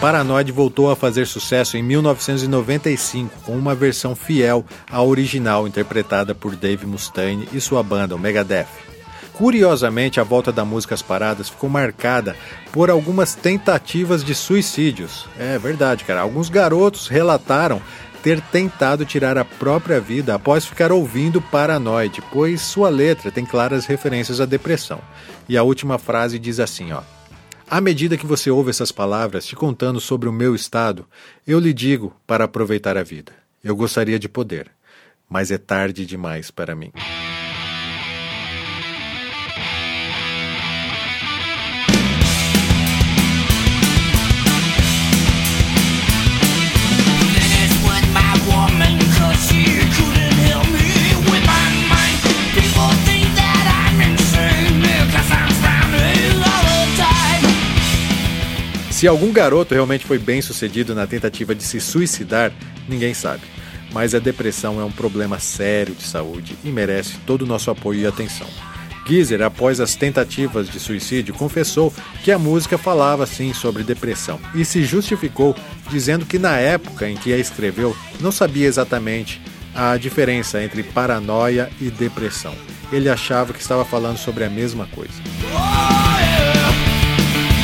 Paranoid 0.00 0.52
voltou 0.52 0.92
a 0.92 0.96
fazer 0.96 1.26
sucesso 1.26 1.76
em 1.76 1.82
1995 1.82 3.42
com 3.42 3.58
uma 3.58 3.74
versão 3.74 4.14
fiel 4.14 4.64
à 4.88 5.02
original 5.02 5.66
interpretada 5.66 6.36
por 6.36 6.54
Dave 6.54 6.86
Mustaine 6.86 7.48
e 7.52 7.60
sua 7.60 7.82
banda, 7.82 8.14
o 8.14 8.18
Megadeth. 8.18 8.68
Curiosamente, 9.32 10.20
a 10.20 10.22
volta 10.22 10.52
da 10.52 10.64
música 10.64 10.94
às 10.94 11.02
paradas 11.02 11.48
ficou 11.48 11.68
marcada 11.68 12.36
por 12.70 12.90
algumas 12.90 13.34
tentativas 13.34 14.22
de 14.22 14.36
suicídios. 14.36 15.26
É 15.36 15.58
verdade, 15.58 16.04
cara. 16.04 16.20
Alguns 16.20 16.48
garotos 16.48 17.08
relataram 17.08 17.82
ter 18.22 18.40
tentado 18.40 19.04
tirar 19.04 19.36
a 19.36 19.44
própria 19.44 20.00
vida 20.00 20.32
após 20.32 20.64
ficar 20.64 20.92
ouvindo 20.92 21.42
Paranoid, 21.42 22.22
pois 22.32 22.60
sua 22.60 22.88
letra 22.88 23.32
tem 23.32 23.44
claras 23.44 23.84
referências 23.84 24.40
à 24.40 24.46
depressão. 24.46 25.00
E 25.48 25.56
a 25.56 25.64
última 25.64 25.98
frase 25.98 26.38
diz 26.38 26.60
assim, 26.60 26.92
ó: 26.92 27.00
à 27.70 27.80
medida 27.80 28.16
que 28.16 28.26
você 28.26 28.50
ouve 28.50 28.70
essas 28.70 28.90
palavras 28.90 29.46
te 29.46 29.54
contando 29.54 30.00
sobre 30.00 30.28
o 30.28 30.32
meu 30.32 30.54
estado, 30.54 31.06
eu 31.46 31.58
lhe 31.58 31.72
digo 31.72 32.14
para 32.26 32.44
aproveitar 32.44 32.96
a 32.96 33.02
vida. 33.02 33.32
Eu 33.62 33.76
gostaria 33.76 34.18
de 34.18 34.28
poder, 34.28 34.70
mas 35.28 35.50
é 35.50 35.58
tarde 35.58 36.06
demais 36.06 36.50
para 36.50 36.74
mim. 36.74 36.92
Se 58.98 59.06
algum 59.06 59.32
garoto 59.32 59.74
realmente 59.74 60.04
foi 60.04 60.18
bem 60.18 60.42
sucedido 60.42 60.92
na 60.92 61.06
tentativa 61.06 61.54
de 61.54 61.62
se 61.62 61.80
suicidar, 61.80 62.50
ninguém 62.88 63.14
sabe. 63.14 63.44
Mas 63.92 64.12
a 64.12 64.18
depressão 64.18 64.80
é 64.80 64.84
um 64.84 64.90
problema 64.90 65.38
sério 65.38 65.94
de 65.94 66.02
saúde 66.02 66.56
e 66.64 66.68
merece 66.68 67.16
todo 67.24 67.42
o 67.42 67.46
nosso 67.46 67.70
apoio 67.70 68.00
e 68.00 68.06
atenção. 68.08 68.48
Geezer, 69.06 69.40
após 69.40 69.78
as 69.78 69.94
tentativas 69.94 70.68
de 70.68 70.80
suicídio, 70.80 71.32
confessou 71.32 71.94
que 72.24 72.32
a 72.32 72.40
música 72.40 72.76
falava 72.76 73.24
sim 73.24 73.54
sobre 73.54 73.84
depressão 73.84 74.40
e 74.52 74.64
se 74.64 74.82
justificou 74.82 75.54
dizendo 75.88 76.26
que 76.26 76.36
na 76.36 76.56
época 76.56 77.08
em 77.08 77.14
que 77.14 77.32
a 77.32 77.38
escreveu 77.38 77.96
não 78.18 78.32
sabia 78.32 78.66
exatamente 78.66 79.40
a 79.76 79.96
diferença 79.96 80.60
entre 80.60 80.82
paranoia 80.82 81.70
e 81.80 81.88
depressão. 81.88 82.52
Ele 82.90 83.08
achava 83.08 83.52
que 83.52 83.60
estava 83.60 83.84
falando 83.84 84.18
sobre 84.18 84.42
a 84.42 84.50
mesma 84.50 84.88
coisa. 84.88 85.22
Oh, 85.54 86.18
yeah. 86.20 86.72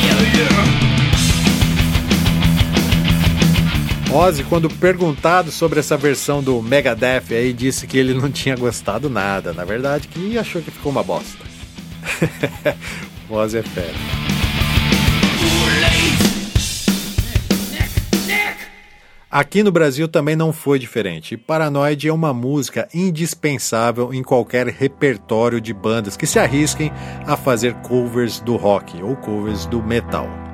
Yeah, 0.01 0.37
yeah. 0.37 1.04
Ozzy, 4.11 4.43
quando 4.43 4.69
perguntado 4.69 5.51
sobre 5.51 5.79
essa 5.79 5.97
versão 5.97 6.41
do 6.41 6.61
Megadeth, 6.61 7.31
aí 7.31 7.51
disse 7.51 7.85
que 7.85 7.97
ele 7.97 8.13
não 8.13 8.31
tinha 8.31 8.55
gostado 8.55 9.09
nada. 9.09 9.53
Na 9.53 9.65
verdade, 9.65 10.07
que 10.07 10.37
achou 10.37 10.61
que 10.61 10.71
ficou 10.71 10.91
uma 10.91 11.03
bosta. 11.03 11.43
Ozzy 13.29 13.57
é 13.57 13.63
fera. 13.63 14.25
Aqui 19.29 19.63
no 19.63 19.71
Brasil 19.71 20.07
também 20.07 20.33
não 20.33 20.53
foi 20.53 20.79
diferente. 20.79 21.35
Paranoid 21.35 22.07
é 22.07 22.13
uma 22.13 22.33
música 22.33 22.87
indispensável 22.93 24.13
em 24.13 24.23
qualquer 24.23 24.67
repertório 24.67 25.59
de 25.59 25.73
bandas 25.73 26.15
que 26.15 26.25
se 26.25 26.39
arrisquem 26.39 26.89
a 27.27 27.35
fazer 27.35 27.73
covers 27.81 28.39
do 28.39 28.55
rock 28.55 29.03
ou 29.03 29.13
covers 29.17 29.65
do 29.65 29.83
metal. 29.83 30.44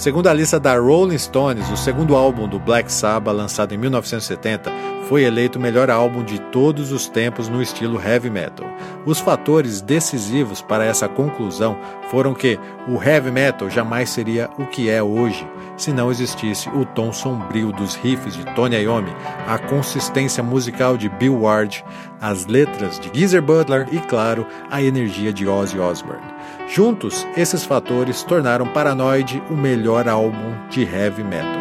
Segundo 0.00 0.28
a 0.28 0.32
lista 0.32 0.58
da 0.58 0.78
Rolling 0.78 1.18
Stones, 1.18 1.68
o 1.68 1.76
segundo 1.76 2.16
álbum 2.16 2.48
do 2.48 2.58
Black 2.58 2.90
Sabbath, 2.90 3.36
lançado 3.36 3.74
em 3.74 3.76
1970, 3.76 4.72
foi 5.06 5.24
eleito 5.24 5.58
o 5.58 5.60
melhor 5.60 5.90
álbum 5.90 6.24
de 6.24 6.40
todos 6.50 6.90
os 6.90 7.06
tempos 7.06 7.50
no 7.50 7.60
estilo 7.60 8.00
heavy 8.00 8.30
metal. 8.30 8.66
Os 9.04 9.20
fatores 9.20 9.82
decisivos 9.82 10.62
para 10.62 10.86
essa 10.86 11.06
conclusão 11.06 11.78
foram 12.10 12.32
que 12.32 12.58
o 12.88 12.94
heavy 12.94 13.30
metal 13.30 13.68
jamais 13.68 14.08
seria 14.08 14.48
o 14.56 14.64
que 14.64 14.88
é 14.88 15.02
hoje 15.02 15.46
se 15.76 15.92
não 15.92 16.10
existisse 16.10 16.70
o 16.70 16.86
tom 16.86 17.12
sombrio 17.12 17.70
dos 17.70 17.94
riffs 17.94 18.34
de 18.34 18.44
Tony 18.54 18.76
Iommi, 18.76 19.14
a 19.46 19.58
consistência 19.58 20.42
musical 20.42 20.96
de 20.96 21.10
Bill 21.10 21.42
Ward, 21.42 21.84
as 22.20 22.46
letras 22.46 22.98
de 22.98 23.10
Geezer 23.12 23.42
Butler 23.42 23.86
e, 23.92 23.98
claro, 23.98 24.46
a 24.70 24.82
energia 24.82 25.30
de 25.30 25.46
Ozzy 25.46 25.78
Osbourne. 25.78 26.39
Juntos, 26.72 27.26
esses 27.36 27.64
fatores 27.64 28.22
tornaram 28.22 28.64
Paranoid 28.64 29.42
o 29.50 29.54
melhor 29.54 30.08
álbum 30.08 30.54
de 30.68 30.84
heavy 30.84 31.24
metal. 31.24 31.60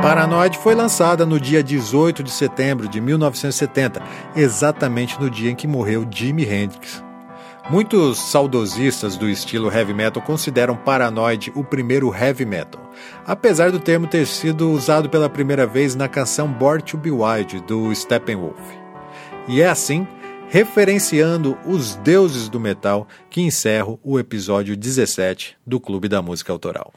Paranoid 0.00 0.56
foi 0.56 0.74
lançada 0.74 1.26
no 1.26 1.38
dia 1.38 1.62
18 1.62 2.22
de 2.22 2.30
setembro 2.30 2.88
de 2.88 3.02
1970, 3.02 4.02
exatamente 4.34 5.20
no 5.20 5.28
dia 5.28 5.50
em 5.50 5.54
que 5.54 5.68
morreu 5.68 6.08
Jimi 6.10 6.44
Hendrix. 6.44 7.09
Muitos 7.70 8.18
saudosistas 8.18 9.16
do 9.16 9.30
estilo 9.30 9.70
heavy 9.70 9.94
metal 9.94 10.20
consideram 10.20 10.76
Paranoid 10.76 11.52
o 11.54 11.62
primeiro 11.62 12.12
heavy 12.12 12.44
metal, 12.44 12.90
apesar 13.24 13.70
do 13.70 13.78
termo 13.78 14.08
ter 14.08 14.26
sido 14.26 14.72
usado 14.72 15.08
pela 15.08 15.30
primeira 15.30 15.68
vez 15.68 15.94
na 15.94 16.08
canção 16.08 16.52
Born 16.52 16.82
to 16.82 16.96
Be 16.96 17.12
Wild 17.12 17.60
do 17.68 17.94
Steppenwolf. 17.94 18.58
E 19.46 19.62
é 19.62 19.68
assim, 19.68 20.04
referenciando 20.48 21.56
os 21.64 21.94
deuses 21.94 22.48
do 22.48 22.58
metal, 22.58 23.06
que 23.30 23.40
encerro 23.40 24.00
o 24.02 24.18
episódio 24.18 24.76
17 24.76 25.56
do 25.64 25.78
Clube 25.78 26.08
da 26.08 26.20
Música 26.20 26.52
Autoral. 26.52 26.92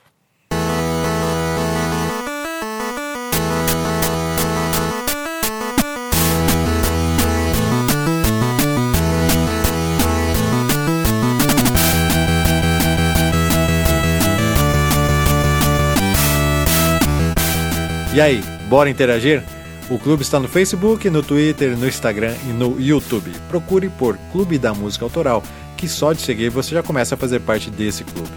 E 18.14 18.22
aí, 18.22 18.42
bora 18.70 18.92
interagir? 18.92 19.42
O 19.90 19.98
clube 19.98 20.22
está 20.22 20.40
no 20.40 20.48
Facebook, 20.48 21.10
no 21.10 21.24
Twitter, 21.24 21.76
no 21.76 21.88
Instagram 21.88 22.36
e 22.48 22.54
no 22.54 22.80
YouTube. 22.80 23.32
Procure 23.50 23.90
por 23.90 24.20
Clube 24.32 24.60
da 24.60 24.72
Música 24.72 25.04
Autoral, 25.04 25.42
que 25.76 25.88
só 25.88 26.14
de 26.14 26.22
seguir 26.22 26.50
você 26.50 26.76
já 26.76 26.84
começa 26.84 27.16
a 27.16 27.18
fazer 27.18 27.40
parte 27.40 27.72
desse 27.72 28.04
clube. 28.04 28.30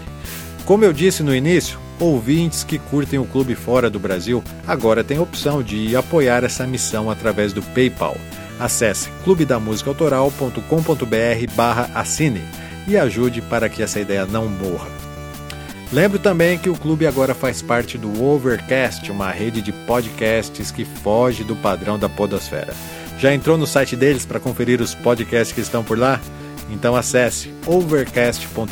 Como 0.65 0.83
eu 0.83 0.91
disse 0.91 1.21
no 1.21 1.33
início, 1.33 1.77
ouvintes 1.99 2.63
que 2.63 2.79
curtem 2.79 3.19
o 3.19 3.25
clube 3.25 3.53
fora 3.53 3.87
do 3.87 3.99
Brasil 3.99 4.43
agora 4.65 5.03
têm 5.03 5.19
a 5.19 5.21
opção 5.21 5.61
de 5.61 5.95
apoiar 5.95 6.43
essa 6.43 6.65
missão 6.65 7.11
através 7.11 7.53
do 7.53 7.61
PayPal. 7.61 8.17
Acesse 8.59 9.11
clubedamusicaautoral.com.br 9.23 11.53
barra 11.55 11.87
assine 11.93 12.41
e 12.87 12.97
ajude 12.97 13.43
para 13.43 13.69
que 13.69 13.83
essa 13.83 13.99
ideia 13.99 14.25
não 14.25 14.47
morra. 14.47 15.06
Lembro 15.91 16.19
também 16.19 16.57
que 16.57 16.69
o 16.69 16.75
clube 16.75 17.07
agora 17.07 17.33
faz 17.33 17.61
parte 17.61 17.97
do 17.97 18.21
Overcast, 18.21 19.09
uma 19.09 19.31
rede 19.31 19.61
de 19.61 19.71
podcasts 19.71 20.69
que 20.69 20.83
foge 20.83 21.45
do 21.45 21.55
padrão 21.55 21.97
da 21.97 22.09
podosfera. 22.09 22.73
Já 23.17 23.33
entrou 23.33 23.57
no 23.57 23.65
site 23.65 23.95
deles 23.95 24.25
para 24.25 24.39
conferir 24.39 24.81
os 24.81 24.93
podcasts 24.93 25.55
que 25.55 25.61
estão 25.61 25.83
por 25.83 25.97
lá? 25.97 26.19
Então 26.69 26.95
acesse 26.95 27.53
overcast.com.br. 27.65 28.71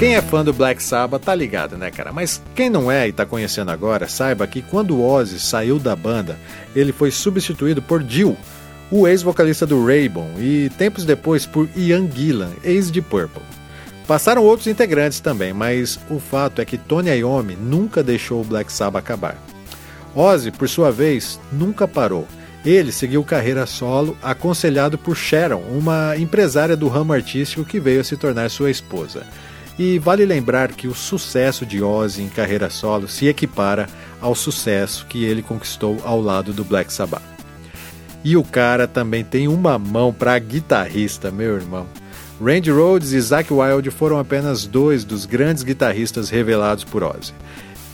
Quem 0.00 0.16
é 0.16 0.20
fã 0.20 0.44
do 0.44 0.52
Black 0.52 0.82
Sabbath 0.82 1.22
tá 1.22 1.34
ligado, 1.34 1.78
né, 1.78 1.90
cara? 1.90 2.12
Mas 2.12 2.42
quem 2.54 2.68
não 2.68 2.90
é 2.90 3.08
e 3.08 3.12
tá 3.12 3.24
conhecendo 3.24 3.70
agora, 3.70 4.08
saiba 4.08 4.46
que 4.46 4.60
quando 4.60 4.96
o 4.96 5.08
Ozzy 5.08 5.38
saiu 5.38 5.78
da 5.78 5.94
banda, 5.94 6.36
ele 6.74 6.92
foi 6.92 7.12
substituído 7.12 7.80
por 7.80 8.02
Dio, 8.02 8.36
o 8.96 9.08
ex-vocalista 9.08 9.66
do 9.66 9.84
Raybon, 9.84 10.34
e 10.38 10.70
tempos 10.78 11.04
depois 11.04 11.44
por 11.44 11.68
Ian 11.74 12.08
Gillan, 12.08 12.52
ex 12.62 12.92
de 12.92 13.02
Purple. 13.02 13.42
Passaram 14.06 14.44
outros 14.44 14.68
integrantes 14.68 15.18
também, 15.18 15.52
mas 15.52 15.98
o 16.08 16.20
fato 16.20 16.62
é 16.62 16.64
que 16.64 16.78
Tony 16.78 17.10
Iommi 17.10 17.56
nunca 17.56 18.04
deixou 18.04 18.40
o 18.40 18.44
Black 18.44 18.72
Sabbath 18.72 19.02
acabar. 19.02 19.36
Ozzy, 20.14 20.52
por 20.52 20.68
sua 20.68 20.92
vez, 20.92 21.40
nunca 21.50 21.88
parou. 21.88 22.28
Ele 22.64 22.92
seguiu 22.92 23.24
carreira 23.24 23.66
solo, 23.66 24.16
aconselhado 24.22 24.96
por 24.96 25.16
Sharon, 25.16 25.64
uma 25.72 26.16
empresária 26.16 26.76
do 26.76 26.86
ramo 26.86 27.12
artístico 27.12 27.64
que 27.64 27.80
veio 27.80 28.00
a 28.00 28.04
se 28.04 28.16
tornar 28.16 28.48
sua 28.48 28.70
esposa. 28.70 29.26
E 29.76 29.98
vale 29.98 30.24
lembrar 30.24 30.70
que 30.70 30.86
o 30.86 30.94
sucesso 30.94 31.66
de 31.66 31.82
Ozzy 31.82 32.22
em 32.22 32.28
carreira 32.28 32.70
solo 32.70 33.08
se 33.08 33.26
equipara 33.26 33.88
ao 34.20 34.36
sucesso 34.36 35.04
que 35.06 35.24
ele 35.24 35.42
conquistou 35.42 36.00
ao 36.04 36.20
lado 36.20 36.52
do 36.52 36.62
Black 36.62 36.92
Sabbath. 36.92 37.33
E 38.24 38.36
o 38.36 38.42
cara 38.42 38.88
também 38.88 39.22
tem 39.22 39.46
uma 39.46 39.78
mão 39.78 40.12
para 40.12 40.38
guitarrista, 40.38 41.30
meu 41.30 41.54
irmão. 41.56 41.86
Randy 42.42 42.70
Rhoads 42.70 43.12
e 43.12 43.20
Zakk 43.20 43.52
Wylde 43.52 43.90
foram 43.90 44.18
apenas 44.18 44.66
dois 44.66 45.04
dos 45.04 45.26
grandes 45.26 45.62
guitarristas 45.62 46.30
revelados 46.30 46.82
por 46.82 47.04
Ozzy. 47.04 47.34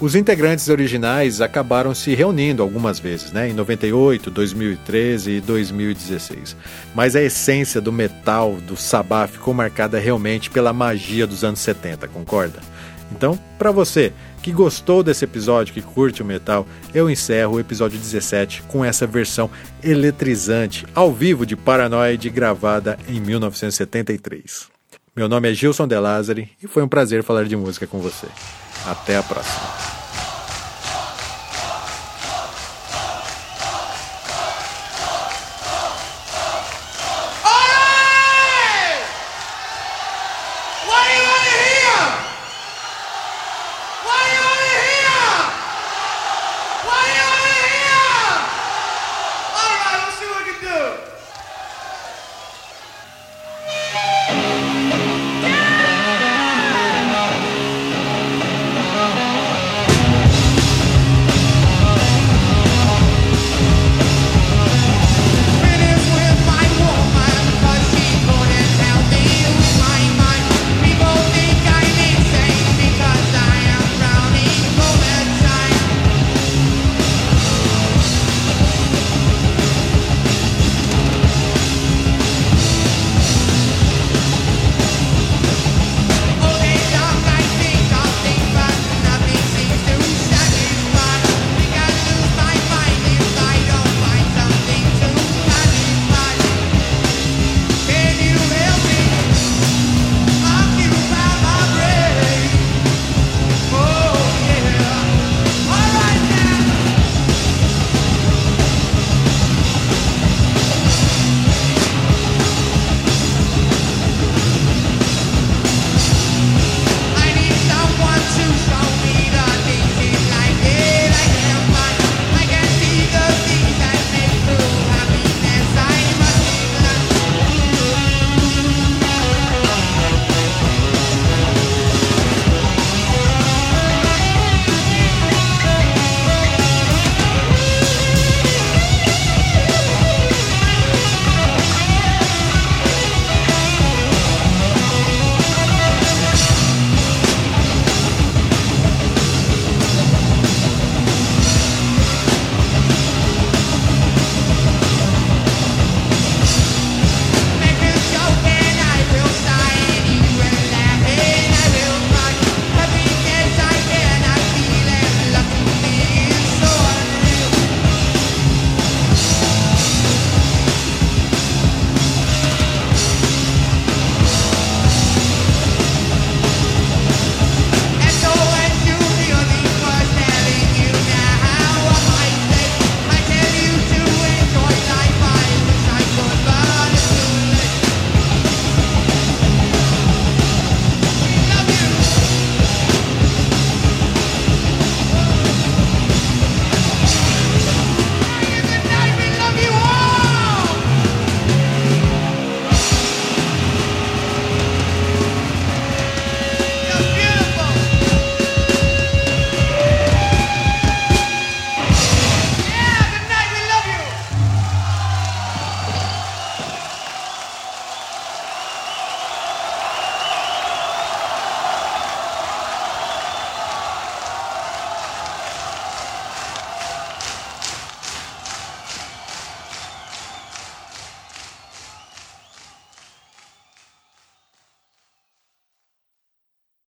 Os 0.01 0.14
integrantes 0.14 0.66
originais 0.70 1.43
acabaram 1.43 1.95
se 1.95 2.14
reunindo 2.14 2.62
algumas 2.62 2.99
vezes, 2.99 3.33
né? 3.33 3.51
em 3.51 3.53
98, 3.53 4.31
2013 4.31 5.33
e 5.33 5.41
2016. 5.43 6.57
Mas 6.95 7.14
a 7.14 7.20
essência 7.20 7.83
do 7.83 7.93
metal 7.93 8.57
do 8.66 8.78
Sabá 8.78 9.26
ficou 9.26 9.53
marcada 9.53 9.99
realmente 9.99 10.49
pela 10.49 10.72
magia 10.72 11.26
dos 11.26 11.45
anos 11.45 11.61
70, 11.61 12.09
concorda? 12.09 12.61
Então, 13.11 13.39
para 13.59 13.71
você 13.71 14.13
que 14.43 14.53
gostou 14.53 15.03
desse 15.03 15.25
episódio, 15.25 15.75
que 15.75 15.83
curte 15.83 16.23
o 16.23 16.25
metal, 16.25 16.67
eu 16.95 17.11
encerro 17.11 17.57
o 17.57 17.61
episódio 17.61 17.99
17 17.99 18.63
com 18.63 18.85
essa 18.85 19.07
versão 19.07 19.51
eletrizante, 19.83 20.87
ao 20.95 21.13
vivo 21.13 21.45
de 21.45 21.57
Paranoid, 21.57 22.31
gravada 22.31 22.99
em 23.09 23.21
1973. 23.21 24.69
Meu 25.15 25.29
nome 25.29 25.51
é 25.51 25.55
Gilson 25.55 25.87
De 25.87 25.99
Lázari 25.99 26.51
e 26.63 26.67
foi 26.67 26.83
um 26.83 26.89
prazer 26.89 27.23
falar 27.23 27.45
de 27.45 27.57
música 27.57 27.87
com 27.87 27.99
você. 27.99 28.27
Até 28.87 29.17
a 29.17 29.23
próxima. 29.23 29.99